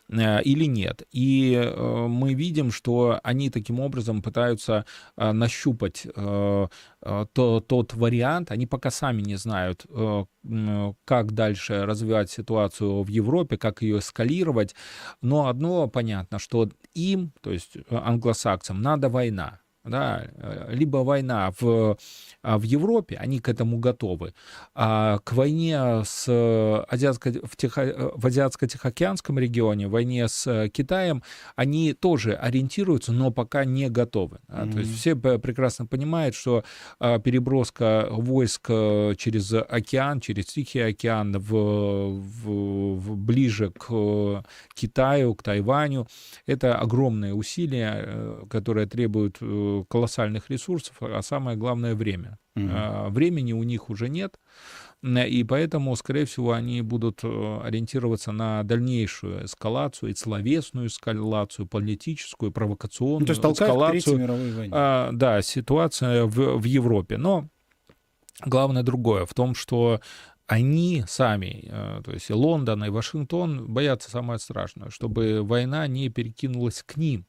или 0.10 0.66
нет. 0.66 1.04
И 1.12 1.54
э, 1.56 2.08
мы 2.08 2.34
видим, 2.34 2.72
что 2.72 3.20
они 3.24 3.50
таким 3.50 3.80
образом 3.80 4.22
пытаются 4.22 4.86
э, 5.18 5.32
нащупать 5.32 6.06
э, 6.06 6.68
э, 7.02 7.26
то, 7.34 7.60
тот 7.62 7.94
вариант. 7.94 8.52
Они 8.52 8.68
пока 8.68 8.92
сами 8.92 9.22
не 9.22 9.38
знают, 9.38 9.86
э, 9.90 10.26
как 11.06 11.32
дальше 11.32 11.86
развивать 11.86 12.30
ситуацию 12.30 13.02
в 13.04 13.08
Европе, 13.08 13.58
как 13.58 13.82
ее 13.82 14.00
эскалировать. 14.00 14.76
Но 15.22 15.48
одно 15.48 15.88
понятно, 15.88 16.38
что 16.38 16.70
им, 16.94 17.32
то 17.42 17.52
есть 17.52 17.78
англосаксам, 17.90 18.82
надо 18.82 19.10
война 19.10 19.63
да, 19.84 20.24
э, 20.38 20.68
либо 20.74 20.98
война 20.98 21.52
в, 21.60 21.98
а, 22.42 22.58
в 22.58 22.64
Европе, 22.64 23.18
они 23.18 23.40
к 23.40 23.50
этому 23.50 23.78
готовы, 23.78 24.34
а 24.74 25.20
к 25.20 25.34
войне 25.34 26.04
с 26.06 26.86
Азиатско, 26.90 27.34
в, 27.44 27.58
Тихо, 27.58 27.82
э, 27.82 28.12
в 28.16 28.26
Азиатско-Тихоокеанском 28.26 29.38
регионе, 29.38 29.88
войне 29.88 30.28
с 30.28 30.70
Китаем, 30.70 31.22
они 31.58 31.94
тоже 31.94 32.34
ориентируются, 32.34 33.12
но 33.12 33.32
пока 33.32 33.66
не 33.66 33.90
готовы. 33.90 34.40
Да? 34.48 34.64
Mm-hmm. 34.64 34.72
То 34.72 34.80
есть 34.80 34.98
все 34.98 35.16
прекрасно 35.16 35.86
понимают, 35.86 36.36
что 36.36 36.64
а, 37.00 37.20
переброска 37.20 38.08
войск 38.10 38.68
э, 38.70 39.16
через 39.18 39.54
океан, 39.54 40.22
через 40.22 40.46
Тихий 40.46 40.80
океан 40.80 41.38
в, 41.38 41.52
в, 41.52 43.00
в, 43.00 43.18
ближе 43.18 43.72
к 43.72 44.44
Китаю, 44.74 45.36
к 45.36 45.44
Тайваню, 45.44 46.08
это 46.46 46.78
огромные 46.78 47.34
усилия, 47.34 48.38
которые 48.50 48.88
требуют 48.88 49.40
колоссальных 49.90 50.50
ресурсов, 50.50 50.96
а 51.02 51.22
самое 51.22 51.58
главное 51.58 51.96
время. 51.96 52.38
Угу. 52.56 53.10
Времени 53.10 53.54
у 53.54 53.64
них 53.64 53.90
уже 53.90 54.10
нет, 54.10 54.38
и 55.04 55.44
поэтому, 55.44 55.96
скорее 55.98 56.26
всего, 56.26 56.54
они 56.54 56.82
будут 56.82 57.24
э, 57.24 57.60
ориентироваться 57.62 58.32
на 58.32 58.64
дальнейшую 58.64 59.46
эскалацию, 59.46 60.12
и 60.12 60.16
словесную 60.16 60.88
эскалацию, 60.88 61.68
политическую, 61.68 62.54
провокационную 62.54 63.20
ну, 63.20 63.26
то 63.26 63.32
есть 63.34 63.62
эскалацию. 63.62 64.56
войне. 64.56 64.72
А, 64.74 65.10
да, 65.12 65.42
ситуация 65.42 66.24
в, 66.24 66.58
в 66.58 66.64
Европе. 66.64 67.18
Но 67.18 67.50
главное 68.46 68.84
другое, 68.84 69.26
в 69.26 69.34
том, 69.34 69.56
что 69.56 70.00
они 70.48 71.04
сами, 71.06 71.66
э, 71.68 72.02
то 72.06 72.12
есть 72.12 72.30
и 72.30 72.34
Лондон, 72.34 72.86
и 72.86 72.90
Вашингтон, 72.90 73.74
боятся 73.74 74.10
самое 74.10 74.40
страшное, 74.40 74.90
чтобы 74.90 75.42
война 75.44 75.86
не 75.88 76.08
перекинулась 76.08 76.82
к 76.82 76.96
ним. 76.96 77.26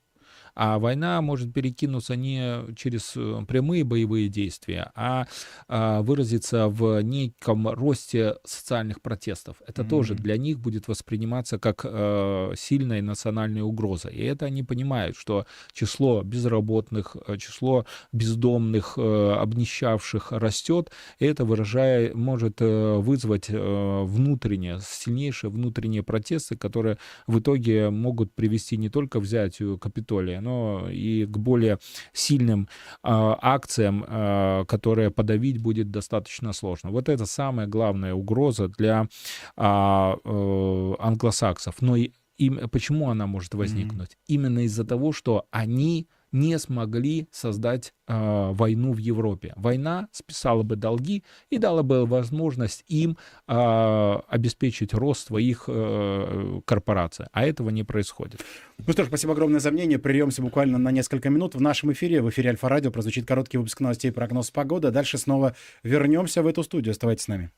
А 0.54 0.78
война 0.78 1.20
может 1.20 1.52
перекинуться 1.52 2.14
не 2.16 2.74
через 2.76 3.14
э, 3.16 3.44
прямые 3.48 3.84
боевые 3.84 4.28
действия, 4.28 4.92
а, 4.94 5.26
а 5.68 6.02
выразиться 6.02 6.68
в 6.68 7.00
неком 7.02 7.68
росте 7.68 8.36
социальных 8.44 9.02
протестов. 9.02 9.56
Это 9.66 9.82
mm-hmm. 9.82 9.88
тоже 9.88 10.14
для 10.14 10.36
них 10.36 10.60
будет 10.60 10.86
восприниматься 10.86 11.58
как 11.58 11.84
э, 11.84 12.52
сильная 12.56 13.02
национальная 13.02 13.62
угроза. 13.62 14.08
И 14.08 14.22
это 14.22 14.46
они 14.46 14.62
понимают, 14.62 15.16
что 15.16 15.46
число 15.72 16.22
безработных, 16.22 17.16
э, 17.26 17.36
число 17.38 17.86
бездомных, 18.12 18.96
обнищавших 18.96 20.32
растет, 20.32 20.90
и 21.18 21.26
это 21.26 21.44
выражая, 21.44 22.14
может 22.14 22.60
вызвать 22.60 23.48
внутренние, 23.48 24.78
сильнейшие 24.80 25.50
внутренние 25.50 26.02
протесты, 26.02 26.56
которые 26.56 26.98
в 27.26 27.38
итоге 27.38 27.90
могут 27.90 28.32
привести 28.34 28.76
не 28.76 28.88
только 28.88 29.18
к 29.18 29.22
взятию 29.22 29.78
Капитолия, 29.78 30.40
но 30.44 30.88
и 30.90 31.24
к 31.26 31.38
более 31.38 31.78
сильным 32.12 32.62
э, 32.62 32.66
акциям, 33.02 34.04
э, 34.06 34.64
которые 34.66 35.10
подавить 35.10 35.58
будет 35.58 35.90
достаточно 35.90 36.52
сложно. 36.52 36.90
Вот 36.90 37.08
это 37.08 37.26
самая 37.26 37.66
главная 37.66 38.14
угроза 38.14 38.68
для 38.68 39.08
э, 39.56 39.62
э, 39.64 40.94
англосаксов. 40.98 41.74
Но 41.80 41.96
и, 41.96 42.50
почему 42.70 43.10
она 43.10 43.26
может 43.26 43.54
возникнуть? 43.54 44.10
Mm-hmm. 44.10 44.34
Именно 44.34 44.64
из-за 44.64 44.84
того, 44.84 45.12
что 45.12 45.46
они 45.50 46.08
не 46.34 46.58
смогли 46.58 47.28
создать 47.30 47.94
э, 48.08 48.50
войну 48.52 48.92
в 48.92 48.98
Европе. 48.98 49.52
Война 49.54 50.08
списала 50.10 50.64
бы 50.64 50.74
долги 50.74 51.22
и 51.48 51.58
дала 51.58 51.84
бы 51.84 52.04
возможность 52.06 52.84
им 52.88 53.16
э, 53.46 54.18
обеспечить 54.28 54.92
рост 54.92 55.28
своих 55.28 55.64
э, 55.68 56.60
корпораций. 56.64 57.26
А 57.32 57.46
этого 57.46 57.70
не 57.70 57.84
происходит. 57.84 58.44
Ну 58.84 58.92
что 58.92 59.04
ж, 59.04 59.06
спасибо 59.06 59.32
огромное 59.32 59.60
за 59.60 59.70
мнение. 59.70 60.00
Прервемся 60.00 60.42
буквально 60.42 60.76
на 60.76 60.90
несколько 60.90 61.30
минут. 61.30 61.54
В 61.54 61.60
нашем 61.60 61.92
эфире, 61.92 62.20
в 62.20 62.28
эфире 62.30 62.50
Альфа-Радио, 62.50 62.90
прозвучит 62.90 63.26
короткий 63.26 63.58
выпуск 63.58 63.78
новостей 63.78 64.10
прогноз 64.10 64.50
погоды. 64.50 64.90
Дальше 64.90 65.18
снова 65.18 65.54
вернемся 65.84 66.42
в 66.42 66.48
эту 66.48 66.64
студию. 66.64 66.90
Оставайтесь 66.90 67.24
с 67.24 67.28
нами. 67.28 67.52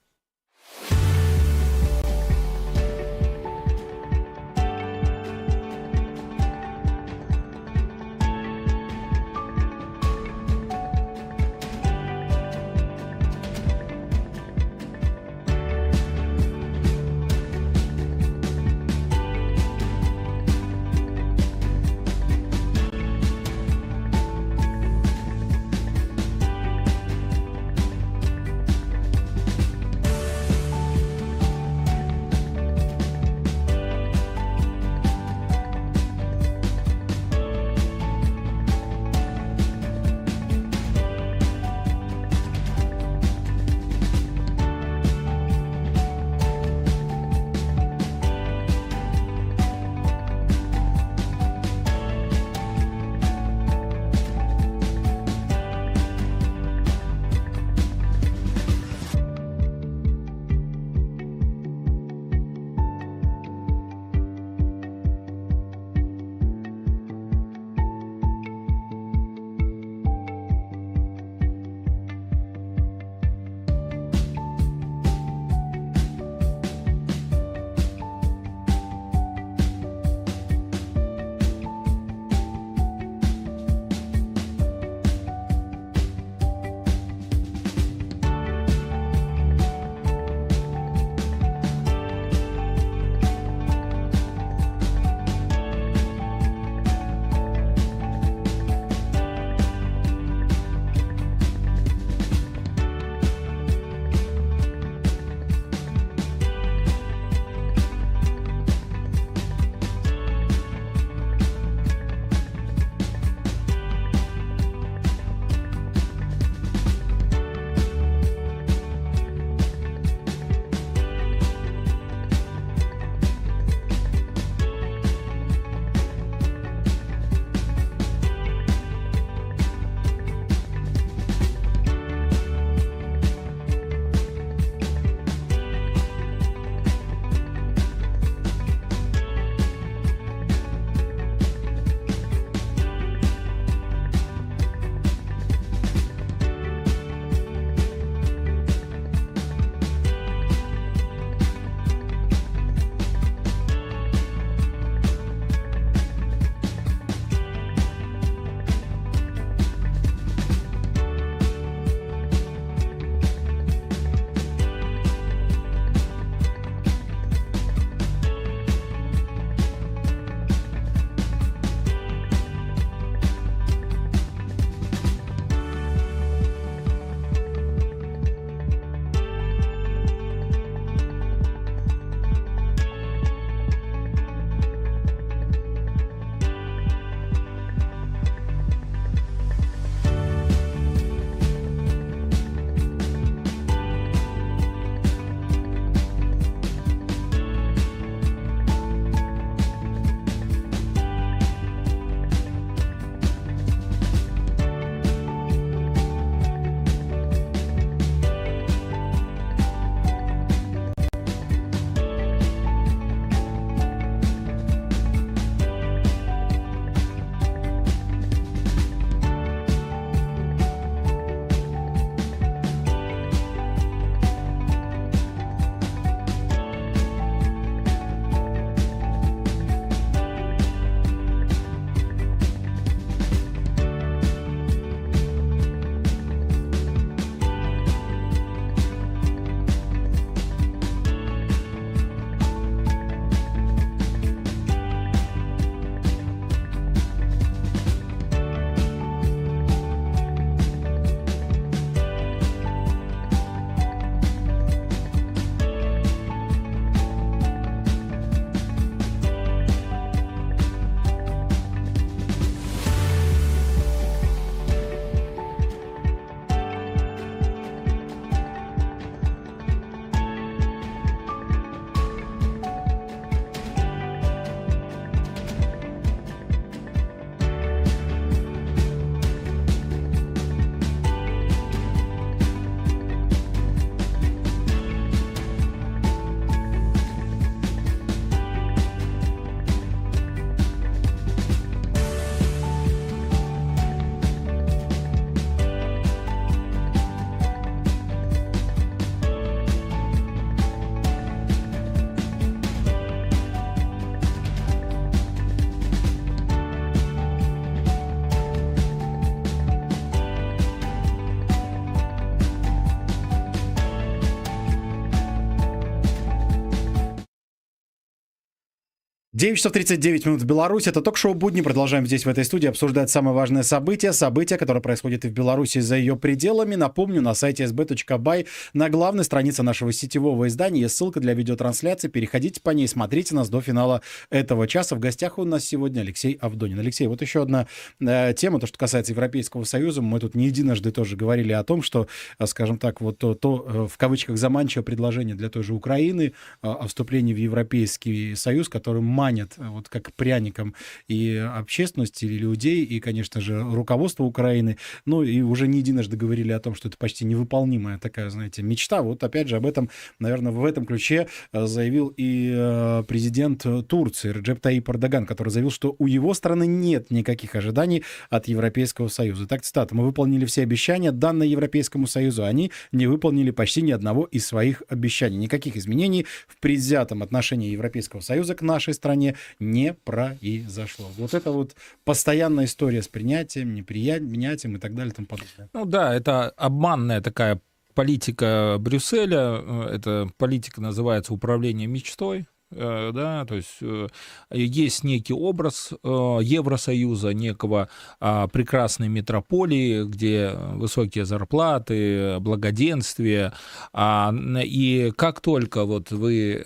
9 319.36 319.58
часов 319.58 319.72
39 319.72 320.24
минут 320.24 320.40
в 320.40 320.46
Беларуси. 320.46 320.88
Это 320.88 321.02
ток-шоу 321.02 321.34
«Будни». 321.34 321.60
Продолжаем 321.60 322.06
здесь, 322.06 322.24
в 322.24 322.28
этой 322.30 322.42
студии, 322.42 322.68
обсуждать 322.68 323.10
самые 323.10 323.34
важные 323.34 323.64
события. 323.64 324.14
События, 324.14 324.56
которые 324.56 324.82
происходят 324.82 325.26
и 325.26 325.28
в 325.28 325.32
Беларуси 325.32 325.80
за 325.80 325.96
ее 325.96 326.16
пределами. 326.16 326.74
Напомню, 326.74 327.20
на 327.20 327.34
сайте 327.34 327.64
sb.by 327.64 328.46
на 328.72 328.88
главной 328.88 329.24
странице 329.24 329.62
нашего 329.62 329.92
сетевого 329.92 330.48
издания 330.48 330.80
есть 330.80 330.96
ссылка 330.96 331.20
для 331.20 331.34
видеотрансляции. 331.34 332.08
Переходите 332.08 332.62
по 332.62 332.70
ней, 332.70 332.88
смотрите 332.88 333.34
нас 333.34 333.50
до 333.50 333.60
финала 333.60 334.00
этого 334.30 334.66
часа. 334.66 334.96
В 334.96 335.00
гостях 335.00 335.36
у 335.36 335.44
нас 335.44 335.66
сегодня 335.66 336.00
Алексей 336.00 336.38
Авдонин. 336.40 336.78
Алексей, 336.78 337.06
вот 337.06 337.20
еще 337.20 337.42
одна 337.42 337.66
э, 338.00 338.32
тема, 338.34 338.58
то, 338.58 338.66
что 338.66 338.78
касается 338.78 339.12
Европейского 339.12 339.64
Союза. 339.64 340.00
Мы 340.00 340.18
тут 340.18 340.34
не 340.34 340.46
единожды 340.46 340.92
тоже 340.92 341.14
говорили 341.14 341.52
о 341.52 341.62
том, 341.62 341.82
что, 341.82 342.08
э, 342.38 342.46
скажем 342.46 342.78
так, 342.78 343.02
вот 343.02 343.18
то, 343.18 343.34
то 343.34 343.66
э, 343.68 343.86
в 343.86 343.98
кавычках 343.98 344.38
заманчивое 344.38 344.82
предложение 344.82 345.34
для 345.34 345.50
той 345.50 345.62
же 345.62 345.74
Украины 345.74 346.32
э, 346.62 346.68
о 346.68 346.86
вступлении 346.86 347.34
в 347.34 347.38
Европейский 347.38 348.34
Союз, 348.34 348.70
который 348.70 349.02
манят 349.26 349.54
э, 349.58 349.68
вот 349.68 349.88
как 349.88 350.12
пряником 350.12 350.74
и 351.08 351.36
общественность, 351.36 352.22
и 352.22 352.28
людей, 352.28 352.84
и, 352.84 353.00
конечно 353.00 353.40
же, 353.40 353.60
руководство 353.60 354.24
Украины. 354.24 354.76
Ну, 355.04 355.22
и 355.22 355.40
уже 355.40 355.66
не 355.66 355.78
единожды 355.78 356.16
говорили 356.16 356.52
о 356.52 356.60
том, 356.60 356.74
что 356.74 356.88
это 356.88 356.96
почти 356.96 357.24
невыполнимая 357.24 357.98
такая, 357.98 358.30
знаете, 358.30 358.62
мечта. 358.62 359.02
Вот 359.02 359.24
опять 359.24 359.48
же 359.48 359.56
об 359.56 359.66
этом, 359.66 359.90
наверное, 360.20 360.52
в 360.52 360.64
этом 360.64 360.86
ключе 360.86 361.26
э, 361.52 361.66
заявил 361.66 362.12
и 362.16 362.52
э, 362.54 363.02
президент 363.08 363.66
Турции 363.88 364.32
Реджеп 364.32 364.60
Таип 364.60 364.88
Эрдоган, 364.88 365.26
который 365.26 365.48
заявил, 365.48 365.70
что 365.70 365.96
у 365.98 366.06
его 366.06 366.34
страны 366.34 366.66
нет 366.66 367.10
никаких 367.10 367.56
ожиданий 367.56 368.04
от 368.30 368.48
Европейского 368.48 369.08
Союза. 369.08 369.46
Так, 369.48 369.62
цитата, 369.62 369.94
«Мы 369.94 370.04
выполнили 370.04 370.44
все 370.44 370.62
обещания, 370.62 371.10
данные 371.10 371.50
Европейскому 371.50 372.06
Союзу. 372.06 372.44
Они 372.44 372.70
не 372.92 373.06
выполнили 373.06 373.50
почти 373.50 373.82
ни 373.82 373.90
одного 373.90 374.24
из 374.24 374.46
своих 374.46 374.82
обещаний. 374.88 375.36
Никаких 375.38 375.76
изменений 375.76 376.26
в 376.46 376.60
предвзятом 376.60 377.22
отношении 377.22 377.70
Европейского 377.70 378.20
Союза 378.20 378.54
к 378.54 378.62
нашей 378.62 378.94
стране 378.94 379.15
не 379.58 379.94
произошло. 379.94 381.10
Вот 381.16 381.34
это 381.34 381.50
вот 381.50 381.74
постоянная 382.04 382.66
история 382.66 383.02
с 383.02 383.08
принятием, 383.08 383.74
непринятием 383.74 384.76
и 384.76 384.78
так 384.78 384.94
далее 384.94 385.12
и 385.12 385.14
тому 385.14 385.26
подобное. 385.26 385.68
Ну 385.72 385.84
да, 385.84 386.14
это 386.14 386.50
обманная 386.50 387.20
такая 387.20 387.60
политика 387.94 388.76
Брюсселя. 388.78 389.88
Эта 389.90 390.28
политика 390.36 390.80
называется 390.80 391.32
управление 391.32 391.86
мечтой. 391.86 392.46
Э, 392.72 393.12
да, 393.14 393.44
то 393.44 393.54
есть 393.54 393.76
э, 393.80 394.08
есть 394.50 395.04
некий 395.04 395.32
образ 395.32 395.92
э, 395.92 395.96
Евросоюза, 396.42 397.32
некого 397.32 397.88
а, 398.18 398.48
прекрасной 398.48 399.08
метрополии, 399.08 400.04
где 400.04 400.50
высокие 400.50 401.24
зарплаты, 401.24 402.38
благоденствие, 402.40 403.52
а, 403.92 404.34
и 404.64 405.12
как 405.16 405.40
только 405.40 405.84
вот 405.84 406.10
вы 406.10 406.62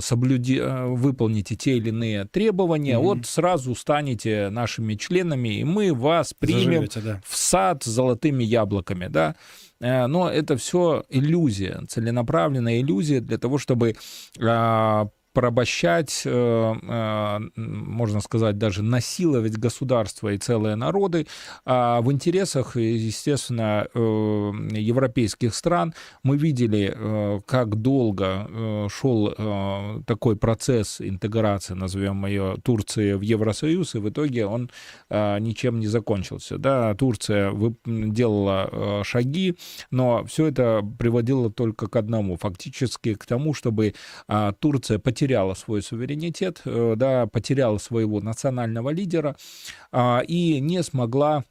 соблюди, 0.00 0.60
выполните 0.60 1.56
те 1.56 1.76
или 1.76 1.90
иные 1.90 2.24
требования, 2.24 2.94
mm-hmm. 2.94 3.02
вот 3.02 3.26
сразу 3.26 3.74
станете 3.74 4.48
нашими 4.50 4.94
членами, 4.94 5.60
и 5.60 5.64
мы 5.64 5.92
вас 5.92 6.34
примем 6.34 6.62
Заживете, 6.62 7.00
да. 7.00 7.20
в 7.26 7.36
сад 7.36 7.82
с 7.82 7.86
золотыми 7.86 8.44
яблоками, 8.44 9.08
да. 9.08 9.36
Но 9.80 10.30
это 10.30 10.56
все 10.56 11.04
иллюзия, 11.08 11.82
целенаправленная 11.88 12.80
иллюзия 12.80 13.20
для 13.20 13.36
того, 13.38 13.58
чтобы 13.58 13.96
а, 14.40 15.08
порабощать, 15.32 16.22
э, 16.24 16.74
э, 16.82 17.38
можно 17.56 18.20
сказать, 18.20 18.58
даже 18.58 18.82
насиловать 18.82 19.56
государство 19.56 20.28
и 20.28 20.38
целые 20.38 20.76
народы 20.76 21.26
а 21.64 22.00
в 22.00 22.12
интересах, 22.12 22.76
естественно, 22.76 23.86
э, 23.94 23.98
европейских 24.72 25.54
стран. 25.54 25.94
Мы 26.22 26.36
видели, 26.36 26.96
как 27.46 27.76
долго 27.76 28.88
шел 28.90 30.02
такой 30.06 30.36
процесс 30.36 31.00
интеграции, 31.00 31.74
назовем 31.74 32.26
ее, 32.26 32.56
Турции 32.62 33.14
в 33.14 33.20
Евросоюз, 33.20 33.94
и 33.94 33.98
в 33.98 34.08
итоге 34.08 34.46
он 34.46 34.70
ничем 35.10 35.80
не 35.80 35.86
закончился. 35.86 36.58
Да, 36.58 36.94
Турция 36.94 37.52
делала 37.84 39.02
шаги, 39.04 39.56
но 39.90 40.24
все 40.24 40.46
это 40.46 40.82
приводило 40.98 41.50
только 41.50 41.86
к 41.86 41.96
одному, 41.96 42.36
фактически 42.36 43.14
к 43.14 43.24
тому, 43.26 43.54
чтобы 43.54 43.94
Турция 44.60 44.98
потеряла 44.98 45.21
потеряла 45.22 45.54
свой 45.54 45.82
суверенитет, 45.82 46.62
э, 46.64 46.94
да, 46.96 47.28
потеряла 47.28 47.78
своего 47.78 48.20
национального 48.20 48.90
лидера 48.90 49.36
а, 49.92 50.20
и 50.26 50.58
не 50.58 50.82
смогла 50.82 51.44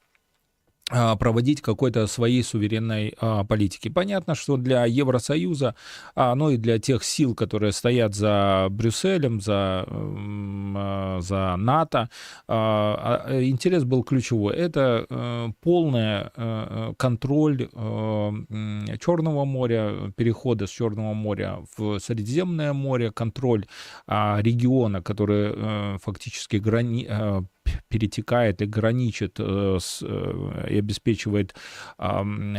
проводить 1.20 1.62
какой-то 1.62 2.08
своей 2.08 2.44
суверенной 2.44 3.14
а, 3.20 3.44
политики. 3.44 3.90
Понятно, 3.90 4.36
что 4.36 4.58
для 4.58 4.86
Евросоюза, 4.86 5.76
а, 6.16 6.36
ну 6.36 6.50
и 6.50 6.58
для 6.58 6.80
тех 6.80 7.04
сил, 7.04 7.36
которые 7.36 7.72
стоят 7.72 8.14
за 8.14 8.68
Брюсселем, 8.70 9.42
за, 9.42 9.86
а, 9.88 11.20
за 11.22 11.56
НАТО, 11.58 12.10
а, 12.48 13.24
а, 13.28 13.42
интерес 13.44 13.84
был 13.84 14.04
ключевой. 14.04 14.56
Это 14.56 15.06
а, 15.10 15.50
полный 15.62 16.30
а, 16.36 16.94
контроль 16.98 17.70
а, 17.74 18.34
Черного 19.00 19.46
моря, 19.46 20.12
перехода 20.16 20.68
с 20.68 20.70
Черного 20.70 21.14
моря 21.14 21.60
в 21.78 22.00
Средиземное 22.00 22.74
море, 22.74 23.12
контроль 23.12 23.66
а, 24.08 24.40
региона, 24.42 25.02
который 25.02 25.54
а, 25.54 25.98
фактически 26.02 26.58
грани, 26.58 27.08
а, 27.10 27.44
перетекает 27.88 28.62
и 28.62 28.66
граничит 28.66 29.36
э, 29.40 29.78
с, 29.80 30.02
э, 30.02 30.68
и 30.70 30.78
обеспечивает 30.78 31.56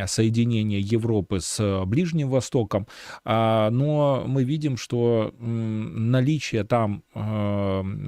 соединение 0.06 0.80
Европы 0.80 1.40
с 1.40 1.84
Ближним 1.86 2.28
Востоком. 2.28 2.86
А, 3.24 3.70
но 3.70 4.24
мы 4.26 4.44
видим, 4.44 4.76
что 4.76 5.34
наличие 5.38 6.64
там 6.64 7.02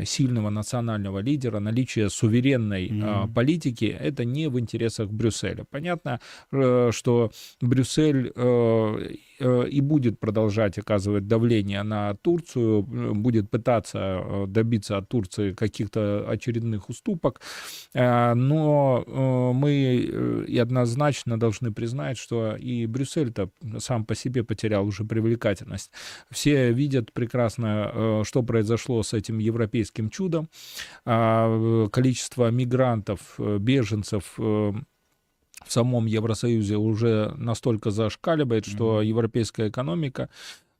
сильного 0.04 0.50
национального 0.50 1.18
лидера, 1.18 1.60
наличие 1.60 2.10
суверенной 2.10 2.88
mm-hmm. 2.88 3.32
политики, 3.34 3.84
это 3.84 4.24
не 4.24 4.48
в 4.48 4.58
интересах 4.58 5.10
Брюсселя. 5.10 5.64
Понятно, 5.70 6.20
э, 6.52 6.90
что 6.92 7.30
Брюссель 7.60 8.32
и 9.38 9.80
будет 9.80 10.20
продолжать 10.20 10.78
оказывать 10.78 11.26
давление 11.26 11.82
на 11.82 12.14
Турцию, 12.14 12.82
будет 12.82 13.50
пытаться 13.50 14.44
добиться 14.46 14.96
от 14.96 15.08
Турции 15.08 15.52
каких-то 15.52 16.24
очередных 16.28 16.88
уступок, 16.88 17.40
э, 17.94 18.34
но 18.34 19.04
э, 19.06 19.52
мы 19.56 19.72
э, 19.72 20.44
и 20.46 20.58
однозначно 20.58 21.38
должны 21.38 21.72
признать, 21.72 22.18
что 22.18 22.56
и 22.56 22.86
Брюссель-то 22.86 23.50
сам 23.78 24.04
по 24.04 24.14
себе 24.14 24.44
потерял 24.44 24.86
уже 24.86 25.04
привлекательность. 25.04 25.90
Все 26.30 26.72
видят 26.72 27.12
прекрасно, 27.12 28.22
что 28.24 28.42
произошло 28.42 29.02
с 29.02 29.12
этим 29.12 29.38
европейским 29.38 30.10
чудом. 30.10 30.48
А, 31.04 31.88
количество 31.88 32.50
мигрантов, 32.50 33.38
беженцев 33.38 34.38
в 35.66 35.72
самом 35.72 36.06
Евросоюзе 36.06 36.76
уже 36.76 37.34
настолько 37.36 37.90
зашкаливает, 37.90 38.66
что 38.66 39.02
европейская 39.02 39.68
экономика 39.68 40.28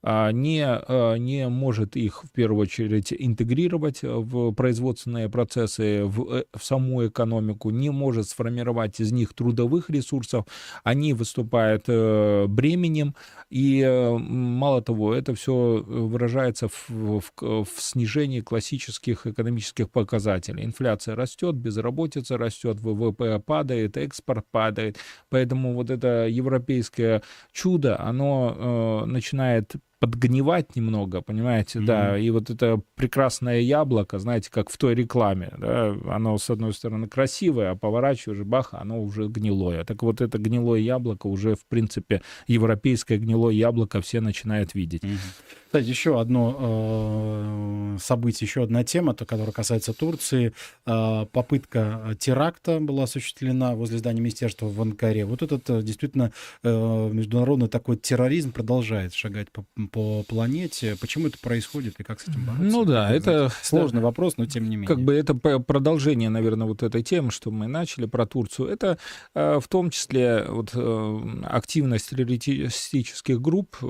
не, 0.05 0.62
а, 0.67 1.14
не 1.14 1.49
может 1.49 1.97
их 1.97 2.25
в 2.25 2.31
первую 2.31 2.62
очередь 2.62 3.11
интегрировать 3.11 4.01
в 4.03 4.53
производственные 4.53 5.31
процессы, 5.31 6.05
в, 6.05 6.31
э, 6.31 6.45
в 6.55 6.62
саму 6.62 7.07
экономику, 7.07 7.71
не 7.71 7.88
может 7.88 8.29
сформировать 8.29 9.01
из 9.01 9.12
них 9.12 9.33
трудовых 9.33 9.88
ресурсов, 9.88 10.45
они 10.83 11.14
выступают 11.14 11.85
э, 11.88 12.45
бременем, 12.47 13.14
и 13.49 13.81
э, 13.81 14.19
мало 14.19 14.83
того, 14.83 15.14
это 15.14 15.35
все 15.35 15.83
выражается 15.87 16.69
в, 16.69 16.90
в, 16.90 17.23
в 17.40 17.69
снижении 17.79 18.40
классических 18.40 19.27
экономических 19.27 19.88
показателей. 19.88 20.64
Инфляция 20.64 21.17
растет, 21.17 21.55
безработица 21.55 22.37
растет, 22.37 22.79
ВВП 22.81 23.38
падает, 23.38 23.97
экспорт 23.97 24.45
падает, 24.51 24.99
поэтому 25.31 25.73
вот 25.73 25.88
это 25.88 26.27
европейское 26.29 27.23
чудо, 27.53 27.99
оно 27.99 29.03
э, 29.05 29.07
начинает 29.07 29.77
подгнивать 30.05 30.77
немного, 30.77 31.23
понимаете, 31.23 31.79
mm-hmm. 31.79 31.85
да, 31.85 32.19
и 32.19 32.31
вот 32.31 32.51
это 32.51 32.81
прекрасное 32.95 33.61
яблоко, 33.61 34.19
знаете, 34.19 34.51
как 34.51 34.71
в 34.71 34.77
той 34.77 34.95
рекламе, 34.95 35.53
да, 35.59 35.97
оно, 36.11 36.37
с 36.38 36.51
одной 36.51 36.73
стороны, 36.73 37.09
красивое, 37.09 37.71
а 37.71 37.75
поворачиваешь, 37.75 38.45
бах, 38.45 38.75
оно 38.75 39.03
уже 39.03 39.29
гнилое. 39.29 39.85
Так 39.85 40.03
вот 40.03 40.21
это 40.21 40.38
гнилое 40.38 40.81
яблоко 40.81 41.27
уже, 41.27 41.55
в 41.55 41.64
принципе, 41.67 42.23
европейское 42.47 43.19
гнилое 43.19 43.53
яблоко 43.53 44.01
все 44.01 44.21
начинают 44.21 44.75
видеть. 44.75 45.03
Mm-hmm. 45.03 45.55
Кстати, 45.75 45.88
еще 45.88 46.21
одно 46.21 47.97
э, 47.97 47.99
событие, 48.01 48.47
еще 48.47 48.62
одна 48.62 48.85
тема, 48.85 49.12
то, 49.12 49.25
которая 49.25 49.51
касается 49.51 49.93
Турции. 49.93 50.53
Э, 50.87 51.27
попытка 51.33 52.14
теракта 52.17 52.79
была 52.79 53.03
осуществлена 53.05 53.75
возле 53.75 53.99
здания 53.99 54.21
министерства 54.21 54.67
в 54.67 54.81
Анкаре. 54.81 55.25
Вот 55.25 55.43
этот 55.43 55.69
э, 55.71 55.83
действительно 55.83 56.31
э, 56.62 57.11
международный 57.12 57.67
такой 57.67 57.97
терроризм 57.97 58.53
продолжает 58.53 59.14
шагать 59.14 59.51
по, 59.51 59.64
по 59.94 60.24
планете. 60.24 60.96
Почему 61.00 61.28
это 61.28 61.38
происходит 61.38 62.00
и 62.00 62.02
как 62.02 62.18
с 62.18 62.26
этим 62.28 62.44
бороться? 62.44 62.64
Ну 62.64 62.85
да, 62.85 63.12
это... 63.12 63.53
Сложный 63.62 64.01
да, 64.01 64.07
вопрос, 64.07 64.36
но 64.36 64.45
тем 64.45 64.64
не 64.68 64.74
менее. 64.74 64.88
Как 64.88 65.01
бы 65.01 65.14
это 65.14 65.34
продолжение, 65.34 66.30
наверное, 66.30 66.66
вот 66.66 66.82
этой 66.82 67.05
темы, 67.05 67.30
что 67.30 67.53
мы 67.53 67.68
начали 67.68 68.07
про 68.07 68.26
Турцию. 68.26 68.68
Это 68.68 68.99
э, 69.36 69.61
в 69.62 69.68
том 69.68 69.90
числе 69.90 70.47
вот, 70.49 70.72
э, 70.74 71.20
активность 71.45 72.11
террористических 72.11 73.40
групп, 73.40 73.76
э, 73.82 73.86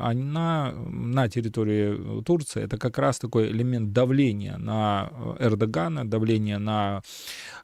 она 0.00 0.72
на 0.72 1.28
территории 1.28 2.22
Турции, 2.22 2.64
это 2.64 2.76
как 2.76 2.98
раз 2.98 3.20
такой 3.20 3.52
элемент 3.52 3.92
давления 3.92 4.58
на 4.58 5.12
Эрдогана, 5.38 6.04
давления 6.04 6.58
на 6.58 7.02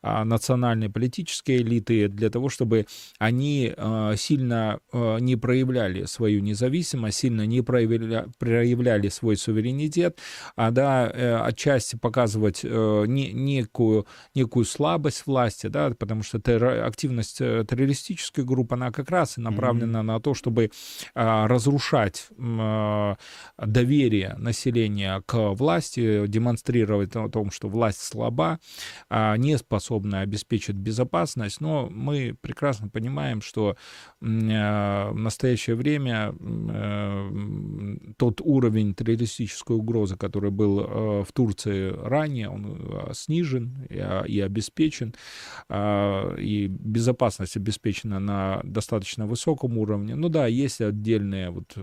национальные 0.02 0.90
политические 0.90 1.62
элиты 1.62 2.08
для 2.08 2.30
того, 2.30 2.48
чтобы 2.48 2.86
они 3.18 3.74
сильно 4.16 4.78
не 4.92 5.36
проявляли 5.36 6.04
свою 6.04 6.40
независимость, 6.40 7.18
сильно 7.18 7.46
не 7.46 7.62
проявляли, 7.70 8.26
проявляли 8.38 9.08
свой 9.08 9.36
суверенитет, 9.36 10.18
а 10.56 10.70
да, 10.70 11.10
э, 11.12 11.36
отчасти 11.36 11.96
показывать 11.96 12.60
э, 12.64 13.04
не, 13.06 13.32
некую, 13.32 14.06
некую 14.34 14.64
слабость 14.64 15.26
власти, 15.26 15.68
да, 15.68 15.90
потому 15.90 16.22
что 16.22 16.40
террор, 16.40 16.84
активность 16.84 17.40
э, 17.40 17.64
террористической 17.68 18.44
группы, 18.44 18.74
она 18.74 18.90
как 18.90 19.10
раз 19.10 19.38
и 19.38 19.40
направлена 19.40 20.00
mm-hmm. 20.00 20.02
на 20.02 20.20
то, 20.20 20.34
чтобы 20.34 20.70
разрушать 21.14 22.28
доверие 23.58 24.34
населения 24.38 25.22
к 25.26 25.52
власти, 25.52 26.26
демонстрировать 26.26 27.14
о 27.16 27.28
том, 27.28 27.50
что 27.50 27.68
власть 27.68 28.02
слаба, 28.02 28.58
не 29.10 29.58
способна 29.58 30.20
обеспечить 30.20 30.76
безопасность, 30.76 31.60
но 31.60 31.88
мы 31.90 32.34
прекрасно 32.40 32.88
понимаем, 32.88 33.40
что 33.42 33.76
в 34.20 34.26
настоящее 35.14 35.76
время 35.76 36.32
тот 38.16 38.40
уровень 38.40 38.94
террористической 38.94 39.76
угрозы, 39.76 40.16
который 40.16 40.50
был 40.50 40.80
э, 40.80 41.24
в 41.24 41.32
Турции 41.32 41.90
ранее, 41.90 42.48
он 42.48 43.10
снижен 43.12 43.86
и 43.88 44.40
обеспечен, 44.40 45.14
и 45.70 46.66
безопасность 46.68 47.56
обеспечена 47.56 48.20
на 48.20 48.60
достаточно 48.64 49.26
высоком 49.26 49.78
уровне. 49.78 50.14
Ну 50.14 50.28
да, 50.28 50.46
есть 50.46 50.80
отдельные 50.80 51.50
вот 51.50 51.76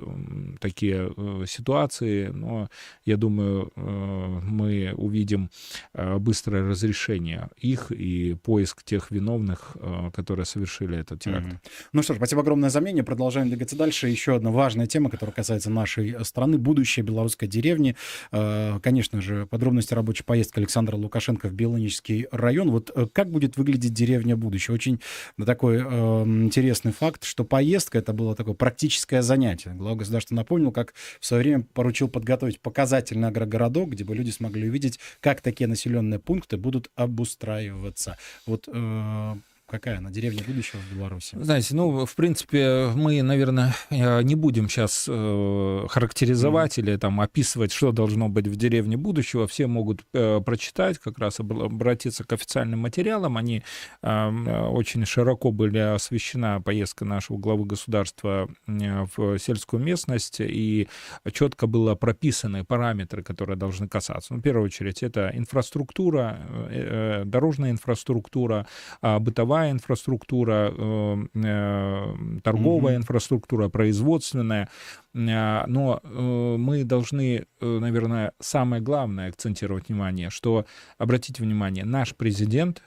такие 0.60 1.14
ситуации, 1.48 2.28
но 2.28 2.70
я 3.06 3.18
думаю, 3.18 3.72
мы 3.76 4.94
увидим 4.96 5.50
быстрое 5.94 6.68
разрешение 6.70 7.50
их 7.58 7.92
и 7.92 8.36
поиск 8.36 8.84
тех 8.84 9.12
виновных, 9.12 9.76
э, 9.76 10.12
которые 10.14 10.46
совершили 10.46 10.98
этот 10.98 11.22
теракт. 11.22 11.48
Mm-hmm. 11.48 11.90
Ну 11.94 12.04
что 12.04 12.14
ж, 12.14 12.18
спасибо 12.18 12.42
огромное 12.42 12.70
за 12.70 12.82
мнение. 12.82 13.04
Продолжаем 13.04 13.50
двигаться 13.50 13.76
дальше. 13.76 14.08
Еще 14.08 14.36
одна 14.36 14.52
важная 14.52 14.88
тема, 14.88 15.10
которая 15.10 15.34
касается 15.34 15.67
нашей 15.70 16.16
страны, 16.26 16.58
будущее 16.58 17.04
белорусской 17.04 17.48
деревни. 17.48 17.96
Э, 18.32 18.80
конечно 18.82 19.22
же, 19.22 19.46
подробности 19.46 19.94
рабочей 19.94 20.24
поездки 20.24 20.60
Александра 20.60 20.96
Лукашенко 20.96 21.48
в 21.48 21.54
Белонический 21.54 22.28
район. 22.32 22.72
Вот 22.72 22.92
э, 22.94 23.08
как 23.12 23.30
будет 23.30 23.58
выглядеть 23.58 23.94
деревня 23.94 24.36
будущего? 24.36 24.76
Очень 24.76 25.00
такой 25.46 25.78
интересный 25.80 26.92
факт, 26.92 27.24
что 27.24 27.44
поездка 27.44 27.98
это 27.98 28.14
было 28.14 28.36
такое 28.36 28.54
практическое 28.54 29.22
занятие. 29.22 29.72
Глава 29.72 29.96
государства 29.96 30.36
напомнил, 30.36 30.72
как 30.72 30.94
в 31.20 31.26
свое 31.26 31.44
время 31.44 31.66
поручил 31.74 32.08
подготовить 32.08 32.60
показательный 32.60 33.28
агрогородок, 33.28 33.90
где 33.90 34.04
бы 34.04 34.16
люди 34.16 34.32
смогли 34.32 34.68
увидеть, 34.70 35.00
как 35.20 35.42
такие 35.42 35.68
населенные 35.68 36.20
пункты 36.20 36.58
будут 36.58 36.90
обустраиваться. 36.96 38.18
Вот 38.46 38.68
э, 38.72 39.36
какая 39.68 39.98
она, 39.98 40.10
деревня 40.10 40.44
будущего 40.46 40.80
в 40.80 40.96
Беларуси? 40.96 41.38
Знаете, 41.40 41.76
ну, 41.76 42.06
в 42.06 42.16
принципе, 42.16 42.90
мы, 42.96 43.22
наверное, 43.22 43.74
э, 43.90 44.22
не 44.24 44.36
будем 44.36 44.70
сейчас 44.70 45.06
э, 45.10 45.86
характеризовать 45.90 46.78
mm. 46.78 46.82
или 46.82 46.98
там 46.98 47.22
описывать, 47.22 47.72
что 47.72 47.92
должно 47.92 48.30
быть 48.30 48.48
в 48.48 48.56
деревне 48.56 48.98
будущего. 48.98 49.48
Все 49.48 49.68
могут 49.68 50.06
э, 50.14 50.40
прочитать, 50.42 50.98
как 51.00 51.20
раз 51.20 51.40
обратиться 51.40 52.24
к 52.24 52.34
официальным 52.34 52.80
материалам. 52.80 53.38
Они 53.38 53.64
э, 54.02 54.30
очень 54.70 55.06
широко 55.06 55.52
были 55.52 55.80
освещена 55.80 56.62
поездка 56.62 57.06
нашего 57.06 57.38
главы 57.38 57.66
государства 57.66 58.50
в 58.68 59.38
сельскую 59.40 59.82
местность, 59.84 60.38
и 60.40 60.88
четко 61.32 61.68
было 61.68 61.96
прописаны 61.96 62.64
параметры, 62.64 63.24
которые 63.24 63.58
должны 63.58 63.88
касаться. 63.88 64.34
Ну, 64.34 64.40
в 64.40 64.44
первую 64.44 64.66
очередь, 64.66 65.04
это 65.04 65.32
инфраструктура, 65.34 67.24
дорожная 67.26 67.72
инфраструктура, 67.72 68.68
э, 69.02 69.20
бытовая 69.20 69.57
бытовая 69.58 69.72
инфраструктура, 69.72 70.74
э, 70.78 71.28
э, 71.34 72.40
торговая 72.44 72.94
mm-hmm. 72.94 72.98
инфраструктура, 72.98 73.70
производственная. 73.70 74.70
Э, 75.14 75.66
но 75.68 76.00
мы 76.04 76.84
должны, 76.84 77.46
наверное, 77.60 78.34
самое 78.40 78.82
главное 78.82 79.30
акцентировать 79.30 79.90
внимание, 79.90 80.30
что, 80.30 80.66
обратите 80.98 81.44
внимание, 81.44 81.86
наш 81.86 82.16
президент 82.16 82.84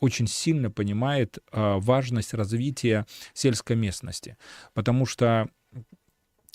очень 0.00 0.26
сильно 0.26 0.70
понимает 0.70 1.38
важность 1.52 2.34
развития 2.34 3.06
сельской 3.34 3.76
местности, 3.76 4.36
потому 4.74 5.06
что 5.06 5.48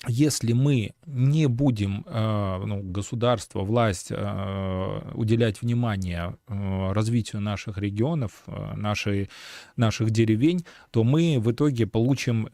если 0.06 0.52
мы 0.52 0.92
не 1.06 1.46
будем, 1.48 2.04
э, 2.06 2.62
ну, 2.64 2.82
государство, 2.82 3.62
власть 3.62 4.08
э, 4.10 5.10
уделять 5.14 5.60
внимание 5.60 6.36
э, 6.46 6.92
развитию 6.92 7.42
наших 7.42 7.78
регионов, 7.78 8.44
нашей, 8.76 9.28
наших 9.76 10.10
деревень, 10.10 10.64
то 10.92 11.02
мы 11.02 11.38
в 11.40 11.50
итоге 11.50 11.86
получим 11.86 12.48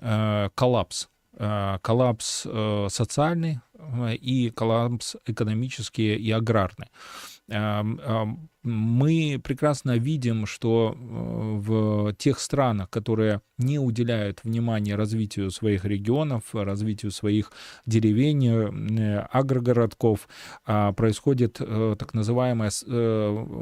коллапс. 0.54 1.08
Коллапс 1.36 2.46
социальный 2.88 3.58
и 4.20 4.52
коллапс 4.54 5.16
экономический 5.26 6.14
и 6.14 6.30
аграрный 6.30 6.86
мы 8.64 9.40
прекрасно 9.42 9.98
видим, 9.98 10.46
что 10.46 10.96
э, 10.96 10.98
в 10.98 12.14
тех 12.14 12.40
странах, 12.40 12.88
которые 12.90 13.42
не 13.58 13.78
уделяют 13.78 14.40
внимания 14.42 14.96
развитию 14.96 15.50
своих 15.50 15.84
регионов, 15.84 16.42
развитию 16.54 17.12
своих 17.12 17.52
деревень, 17.86 18.48
э, 18.48 19.18
агрогородков, 19.30 20.28
а, 20.66 20.92
происходит 20.92 21.58
э, 21.60 21.96
так 21.98 22.14
называемое 22.14 22.70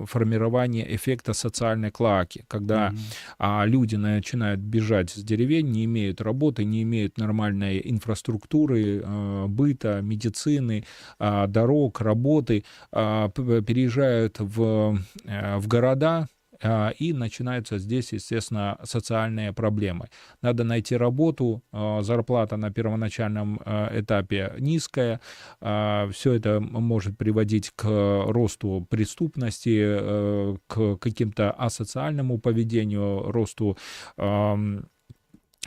формирование 0.07 0.94
эффекта 0.94 1.32
социальной 1.32 1.90
клаки, 1.90 2.44
когда 2.48 2.90
mm-hmm. 3.38 3.66
люди 3.66 3.96
начинают 3.96 4.61
бежать 4.61 5.11
с 5.11 5.22
деревень, 5.22 5.70
не 5.70 5.84
имеют 5.84 6.20
работы, 6.20 6.64
не 6.64 6.82
имеют 6.82 7.18
нормальной 7.18 7.80
инфраструктуры, 7.84 9.03
быта, 9.48 10.00
медицины, 10.00 10.84
а, 11.18 11.46
дорог, 11.46 12.00
работы, 12.00 12.64
переезжают 12.92 14.36
в 14.38 14.91
в 15.24 15.66
города, 15.68 16.28
а, 16.62 16.90
и 16.90 17.12
начинаются 17.12 17.78
здесь, 17.78 18.12
естественно, 18.12 18.78
социальные 18.84 19.53
проблемы. 19.53 20.09
Надо 20.43 20.64
найти 20.64 20.97
работу, 20.97 21.62
а, 21.72 22.03
зарплата 22.03 22.57
на 22.57 22.70
первоначальном 22.70 23.61
э, 23.64 24.01
этапе 24.01 24.55
низкая, 24.59 25.20
все 25.61 26.32
это 26.32 26.61
может 26.61 27.16
приводить 27.18 27.72
к 27.74 27.84
росту 28.26 28.86
преступности, 28.88 29.78
э, 29.82 30.57
к 30.66 30.97
каким-то 30.97 31.51
асоциальному 31.53 32.38
поведению, 32.38 33.30
росту 33.30 33.76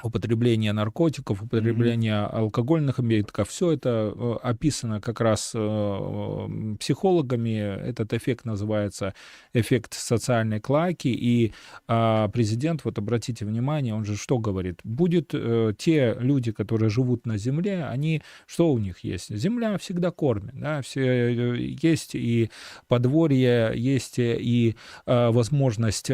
употребление 0.03 0.73
наркотиков, 0.73 1.41
употребление 1.41 2.13
mm-hmm. 2.13 2.37
алкогольных 2.37 2.99
объектов, 2.99 3.49
все 3.49 3.71
это 3.71 4.13
э, 4.13 4.35
описано 4.43 4.99
как 4.99 5.21
раз 5.21 5.53
э, 5.55 6.75
психологами. 6.79 7.55
Этот 7.87 8.13
эффект 8.13 8.45
называется 8.45 9.13
эффект 9.53 9.93
социальной 9.93 10.59
клаки. 10.59 11.07
И 11.07 11.53
а, 11.87 12.27
президент, 12.29 12.83
вот 12.83 12.97
обратите 12.97 13.45
внимание, 13.45 13.95
он 13.95 14.03
же 14.03 14.17
что 14.17 14.37
говорит? 14.37 14.81
Будет 14.83 15.29
э, 15.33 15.73
те 15.77 16.15
люди, 16.19 16.51
которые 16.51 16.89
живут 16.89 17.25
на 17.25 17.37
земле, 17.37 17.85
они, 17.85 18.21
что 18.47 18.73
у 18.73 18.77
них 18.77 18.99
есть? 18.99 19.33
Земля 19.33 19.77
всегда 19.77 20.11
кормит, 20.11 20.59
да, 20.59 20.81
все, 20.81 21.53
есть 21.57 22.15
и 22.15 22.49
подворье, 22.87 23.71
есть 23.75 24.15
и 24.17 24.75
возможность 25.05 26.11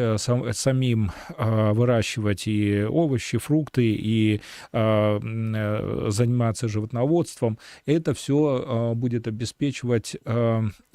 самим 0.52 1.10
выращивать 1.38 2.46
и 2.46 2.84
овощи, 2.84 3.38
фрукты, 3.38 3.71
продукты 3.72 3.94
и 3.94 4.40
а, 4.72 5.18
э, 5.22 6.10
заниматься 6.10 6.68
животноводством, 6.68 7.58
это 7.86 8.14
все 8.14 8.34
а, 8.34 8.94
будет 8.94 9.26
обеспечивать 9.26 10.16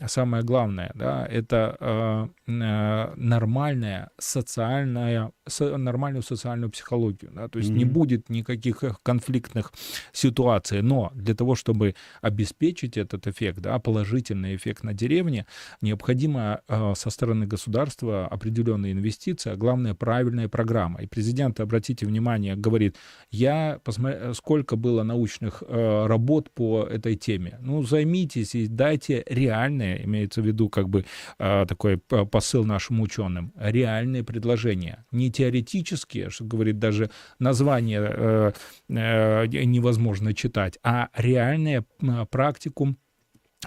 самое 0.06 0.44
главное, 0.44 0.92
да, 0.96 1.26
это 1.26 2.30
нормальная 2.46 4.10
социальная, 4.18 5.32
нормальную 5.60 6.24
социальную 6.24 6.70
психологию, 6.70 7.32
да, 7.34 7.48
то 7.48 7.60
есть 7.60 7.72
mm-hmm. 7.72 7.78
не 7.78 7.86
будет 7.86 8.30
никаких 8.30 8.84
конфликтных 9.04 9.74
ситуаций, 10.14 10.82
но 10.82 11.12
для 11.16 11.34
того, 11.36 11.56
чтобы 11.56 11.96
обеспечить 12.22 12.98
этот 12.98 13.28
эффект, 13.28 13.60
да, 13.60 13.80
положительный 13.80 14.56
эффект 14.56 14.84
на 14.84 14.94
деревне, 14.94 15.46
необходимо 15.82 16.62
со 16.96 17.10
стороны 17.10 17.48
государства 17.48 18.28
определенные 18.28 18.92
инвестиции, 18.92 19.52
а 19.52 19.56
главное 19.56 19.94
правильная 19.94 20.48
программа. 20.48 21.02
И 21.02 21.08
президент, 21.08 21.60
обратите 21.60 22.06
внимание, 22.06 22.56
говорит, 22.70 22.96
я 23.32 23.80
посмотрел, 23.84 24.34
сколько 24.34 24.76
было 24.76 25.04
научных 25.04 25.64
э, 25.66 26.06
работ 26.08 26.52
по 26.52 26.84
этой 26.84 27.16
теме. 27.16 27.58
Ну, 27.62 27.84
займитесь 27.84 28.56
и 28.56 28.68
дайте 28.68 29.24
реальные, 29.28 30.06
имеется 30.06 30.42
в 30.42 30.46
виду 30.46 30.70
как 30.70 30.90
бы 30.90 31.06
э, 31.40 31.66
такой 31.68 31.98
посыл 31.98 32.64
нашим 32.64 33.02
ученым, 33.02 33.54
реальные 33.58 34.24
предложения. 34.24 35.06
Не 35.12 35.32
теоретические, 35.32 36.30
что 36.30 36.46
говорит 36.46 36.80
даже 36.80 37.10
название 37.40 38.02
э, 38.02 38.52
э, 38.90 39.48
невозможно 39.48 40.34
читать, 40.34 40.78
а 40.84 41.10
реальные 41.16 41.86
э, 42.02 42.26
практикум 42.30 42.98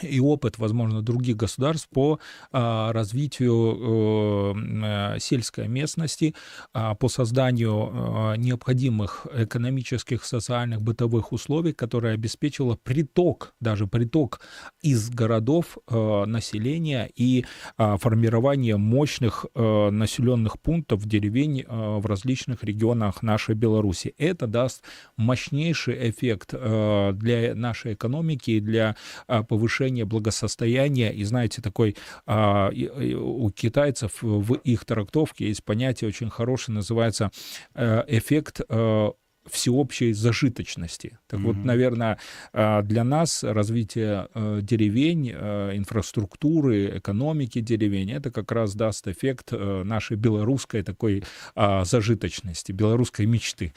и 0.02 0.20
опыт, 0.20 0.58
возможно, 0.58 1.02
других 1.02 1.36
государств 1.36 1.88
по 1.92 2.20
а, 2.52 2.92
развитию 2.92 4.54
э, 4.54 5.18
сельской 5.18 5.66
местности, 5.66 6.34
а, 6.72 6.94
по 6.94 7.08
созданию 7.08 7.90
а, 7.92 8.34
необходимых 8.36 9.26
экономических, 9.34 10.24
социальных, 10.24 10.80
бытовых 10.80 11.32
условий, 11.32 11.72
которые 11.72 12.14
обеспечило 12.14 12.78
приток, 12.82 13.54
даже 13.60 13.88
приток 13.88 14.40
из 14.80 15.10
городов 15.10 15.76
э, 15.88 16.24
населения 16.24 17.10
и 17.16 17.44
формирование 17.76 18.76
мощных 18.76 19.46
населенных 19.54 20.60
пунктов, 20.60 21.04
деревень 21.06 21.64
в 21.66 22.04
различных 22.06 22.62
регионах 22.64 23.22
нашей 23.22 23.54
Беларуси. 23.54 24.14
Это 24.18 24.46
даст 24.46 24.82
мощнейший 25.16 26.10
эффект 26.10 26.52
для 26.52 27.54
нашей 27.54 27.94
экономики 27.94 28.52
и 28.52 28.60
для 28.60 28.96
повышения 29.26 29.79
повышение 29.80 30.04
благосостояния. 30.04 31.10
И 31.10 31.24
знаете, 31.24 31.62
такой 31.62 31.96
а, 32.26 32.70
у 32.70 33.50
китайцев 33.50 34.22
в 34.22 34.54
их 34.54 34.84
трактовке 34.84 35.48
есть 35.48 35.64
понятие 35.64 36.08
очень 36.08 36.30
хорошее, 36.30 36.76
называется 36.76 37.30
э, 37.74 38.04
эффект 38.08 38.60
э, 38.68 39.10
всеобщей 39.50 40.12
зажиточности. 40.12 41.18
Так 41.26 41.40
mm-hmm. 41.40 41.42
вот, 41.44 41.56
наверное, 41.56 42.18
а, 42.52 42.82
для 42.82 43.04
нас 43.04 43.42
развитие 43.42 44.28
э, 44.34 44.60
деревень, 44.62 45.32
э, 45.34 45.76
инфраструктуры, 45.76 46.98
экономики 46.98 47.60
деревень, 47.60 48.12
это 48.12 48.30
как 48.30 48.52
раз 48.52 48.74
даст 48.74 49.08
эффект 49.08 49.48
э, 49.52 49.82
нашей 49.84 50.16
белорусской 50.16 50.82
такой 50.82 51.24
а, 51.54 51.84
зажиточности, 51.84 52.72
белорусской 52.72 53.26
мечты. 53.26 53.72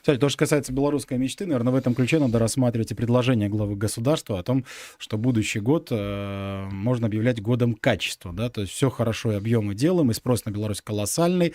Кстати, 0.00 0.18
то, 0.18 0.28
что 0.28 0.38
касается 0.38 0.72
белорусской 0.72 1.18
мечты, 1.18 1.46
наверное, 1.46 1.72
в 1.72 1.76
этом 1.76 1.94
ключе 1.94 2.18
надо 2.18 2.38
рассматривать 2.38 2.90
и 2.92 2.94
предложение 2.94 3.48
главы 3.48 3.76
государства 3.76 4.38
о 4.38 4.42
том, 4.42 4.64
что 4.98 5.18
будущий 5.18 5.60
год 5.60 5.90
можно 5.90 7.06
объявлять 7.06 7.40
годом 7.40 7.74
качества, 7.74 8.32
да, 8.32 8.48
то 8.48 8.62
есть 8.62 8.72
все 8.72 8.90
хорошо 8.90 9.32
и 9.32 9.34
объемы 9.36 9.74
делаем, 9.74 10.10
и 10.10 10.14
спрос 10.14 10.44
на 10.44 10.50
Беларусь 10.50 10.80
колоссальный, 10.80 11.54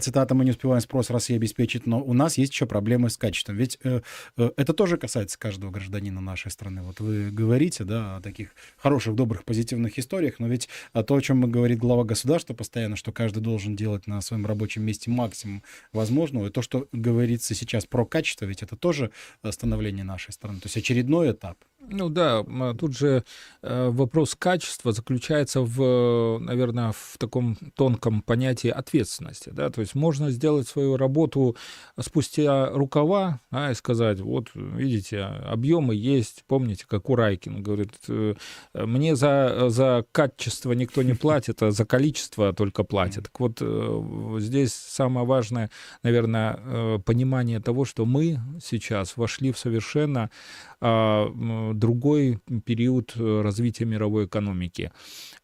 цитата, 0.00 0.34
мы 0.34 0.44
не 0.44 0.50
успеваем 0.50 0.80
спрос 0.80 1.10
России 1.10 1.36
обеспечить, 1.36 1.86
но 1.86 2.02
у 2.02 2.12
нас 2.12 2.38
есть 2.38 2.52
еще 2.52 2.66
проблемы 2.66 3.05
проблемы 3.06 3.10
с 3.10 3.16
качеством. 3.16 3.56
Ведь 3.56 3.78
э, 3.84 4.00
э, 4.36 4.50
это 4.56 4.72
тоже 4.72 4.96
касается 4.96 5.38
каждого 5.38 5.70
гражданина 5.70 6.20
нашей 6.20 6.50
страны. 6.50 6.82
Вот 6.82 7.00
вы 7.00 7.30
говорите, 7.30 7.84
да, 7.84 8.16
о 8.16 8.20
таких 8.20 8.54
хороших, 8.76 9.14
добрых, 9.14 9.44
позитивных 9.44 9.98
историях, 9.98 10.38
но 10.38 10.48
ведь 10.48 10.68
то, 10.92 11.14
о 11.14 11.20
чем 11.20 11.50
говорит 11.50 11.78
глава 11.78 12.04
государства 12.04 12.54
постоянно, 12.54 12.96
что 12.96 13.12
каждый 13.12 13.40
должен 13.40 13.76
делать 13.76 14.06
на 14.06 14.20
своем 14.20 14.46
рабочем 14.46 14.82
месте 14.82 15.10
максимум 15.10 15.62
возможного, 15.92 16.46
и 16.46 16.50
то, 16.50 16.62
что 16.62 16.88
говорится 16.92 17.54
сейчас 17.54 17.86
про 17.86 18.04
качество, 18.06 18.46
ведь 18.46 18.62
это 18.62 18.76
тоже 18.76 19.10
становление 19.50 20.04
нашей 20.04 20.32
страны. 20.32 20.60
То 20.60 20.66
есть 20.66 20.76
очередной 20.76 21.30
этап. 21.30 21.56
Ну 21.88 22.08
да, 22.08 22.44
тут 22.78 22.96
же 22.96 23.22
э, 23.62 23.88
вопрос 23.90 24.34
качества 24.34 24.92
заключается 24.92 25.60
в, 25.60 26.38
наверное, 26.40 26.92
в 26.92 27.16
таком 27.18 27.56
тонком 27.74 28.22
понятии 28.22 28.68
ответственности. 28.68 29.50
Да? 29.50 29.70
То 29.70 29.80
есть 29.80 29.94
можно 29.94 30.30
сделать 30.30 30.66
свою 30.66 30.96
работу 30.96 31.56
спустя 31.98 32.70
рукава 32.70 33.40
а, 33.50 33.70
и 33.70 33.74
сказать, 33.74 34.20
вот 34.20 34.48
видите, 34.54 35.22
объемы 35.22 35.94
есть, 35.94 36.44
помните, 36.48 36.86
как 36.88 37.08
у 37.08 37.14
Райкин 37.14 37.62
говорит, 37.62 37.92
э, 38.08 38.34
мне 38.74 39.14
за, 39.14 39.66
за 39.68 40.04
качество 40.10 40.72
никто 40.72 41.02
не 41.02 41.14
платит, 41.14 41.62
а 41.62 41.70
за 41.70 41.84
количество 41.84 42.52
только 42.52 42.82
платит. 42.82 43.24
Так 43.24 43.40
вот, 43.40 43.58
э, 43.60 44.36
здесь 44.38 44.74
самое 44.74 45.24
важное, 45.24 45.70
наверное, 46.02 46.98
понимание 46.98 47.60
того, 47.60 47.84
что 47.84 48.04
мы 48.06 48.40
сейчас 48.60 49.16
вошли 49.16 49.52
в 49.52 49.58
совершенно 49.58 50.30
а, 50.80 51.28
другой 51.78 52.38
период 52.64 53.12
э, 53.16 53.40
развития 53.42 53.84
мировой 53.84 54.26
экономики. 54.26 54.92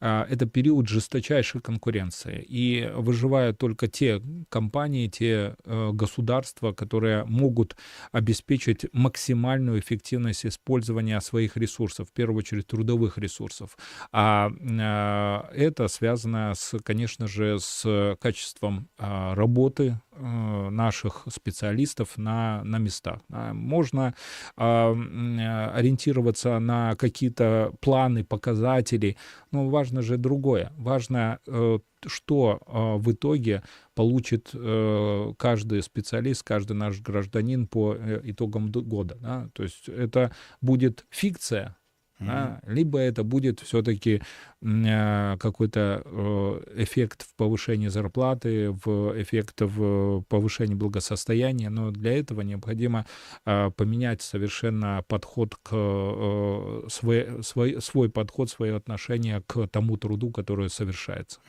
А, 0.00 0.26
это 0.28 0.46
период 0.46 0.88
жесточайшей 0.88 1.60
конкуренции. 1.60 2.44
И 2.48 2.90
выживают 2.94 3.58
только 3.58 3.88
те 3.88 4.20
компании, 4.48 5.08
те 5.08 5.54
э, 5.64 5.90
государства, 5.92 6.72
которые 6.72 7.24
могут 7.24 7.76
обеспечить 8.12 8.86
максимальную 8.92 9.78
эффективность 9.80 10.46
использования 10.46 11.20
своих 11.20 11.56
ресурсов, 11.56 12.08
в 12.08 12.12
первую 12.12 12.38
очередь 12.38 12.66
трудовых 12.66 13.18
ресурсов. 13.18 13.76
А, 14.10 14.50
а 14.78 15.50
это 15.54 15.88
связано, 15.88 16.52
с, 16.54 16.78
конечно 16.82 17.26
же, 17.26 17.58
с 17.60 18.16
качеством 18.20 18.88
работы 18.98 20.00
э, 20.11 20.11
наших 20.18 21.26
специалистов 21.30 22.18
на, 22.18 22.62
на 22.64 22.78
местах. 22.78 23.20
Можно 23.28 24.14
ориентироваться 24.56 26.58
на 26.58 26.96
какие-то 26.96 27.72
планы, 27.80 28.24
показатели, 28.24 29.16
но 29.50 29.68
важно 29.68 30.02
же 30.02 30.16
другое. 30.16 30.72
Важно, 30.76 31.38
э, 31.46 31.78
что 32.06 32.60
э, 32.66 33.02
в 33.02 33.12
итоге 33.12 33.62
получит 33.94 34.50
э, 34.54 35.32
каждый 35.38 35.82
специалист, 35.82 36.42
каждый 36.42 36.74
наш 36.74 37.00
гражданин 37.00 37.66
по 37.66 37.96
итогам 38.24 38.70
года. 38.70 39.16
Да? 39.20 39.48
То 39.52 39.62
есть 39.62 39.88
это 39.88 40.32
будет 40.60 41.06
фикция, 41.10 41.76
mm-hmm. 42.22 42.26
да? 42.26 42.60
либо 42.66 42.98
это 42.98 43.24
будет 43.24 43.60
все-таки 43.60 44.22
Э, 44.64 45.36
какой-то 45.38 46.02
э, 46.04 46.60
эффект 46.76 47.22
в 47.22 47.34
повышении 47.36 47.88
зарплаты, 47.88 48.70
в 48.70 49.20
эффект 49.20 49.60
в 49.60 50.22
повышении 50.28 50.74
благосостояния, 50.74 51.68
но 51.68 51.90
для 51.90 52.16
этого 52.16 52.42
необходимо 52.42 53.04
э, 53.44 53.70
поменять 53.76 54.22
совершенно 54.22 55.02
подход 55.08 55.56
к 55.62 56.88
свой, 56.88 57.42
свой, 57.42 57.82
свой 57.82 58.08
подход, 58.08 58.50
свое 58.50 58.76
отношение 58.76 59.42
к 59.46 59.66
тому 59.66 59.96
труду, 59.96 60.30
который 60.30 60.70
совершается. 60.70 61.40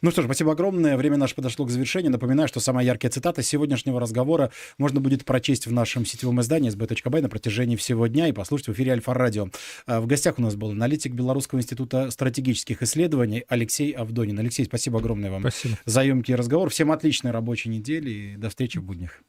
Ну 0.00 0.10
что 0.10 0.22
ж, 0.22 0.24
спасибо 0.24 0.52
огромное. 0.52 0.96
Время 0.96 1.18
наше 1.18 1.34
подошло 1.34 1.66
к 1.66 1.70
завершению. 1.70 2.12
Напоминаю, 2.12 2.48
что 2.48 2.60
самая 2.60 2.86
яркая 2.86 3.10
цитата 3.10 3.42
сегодняшнего 3.42 4.00
разговора 4.00 4.50
можно 4.78 5.00
будет 5.00 5.24
прочесть 5.24 5.66
в 5.66 5.72
нашем 5.72 6.06
сетевом 6.06 6.40
издании 6.40 6.70
sb.by 6.70 7.20
на 7.20 7.28
протяжении 7.28 7.76
всего 7.76 8.06
дня 8.06 8.28
и 8.28 8.32
послушать 8.32 8.68
в 8.68 8.72
эфире 8.72 8.92
Альфа-радио. 8.92 9.48
В 9.86 10.06
гостях 10.14 10.38
у 10.38 10.42
нас 10.42 10.54
был 10.54 10.70
аналитик 10.70 11.12
Белорусского 11.12 11.58
института 11.58 12.08
стратегических 12.12 12.82
исследований 12.82 13.44
Алексей 13.48 13.90
Авдонин. 13.90 14.38
Алексей, 14.38 14.64
спасибо 14.64 15.00
огромное 15.00 15.28
вам 15.28 15.40
спасибо. 15.40 15.76
за 15.86 16.04
емкий 16.04 16.36
разговор. 16.36 16.70
Всем 16.70 16.92
отличной 16.92 17.32
рабочей 17.32 17.68
недели 17.68 18.10
и 18.10 18.36
до 18.36 18.48
встречи 18.48 18.78
в 18.78 18.84
буднях. 18.84 19.20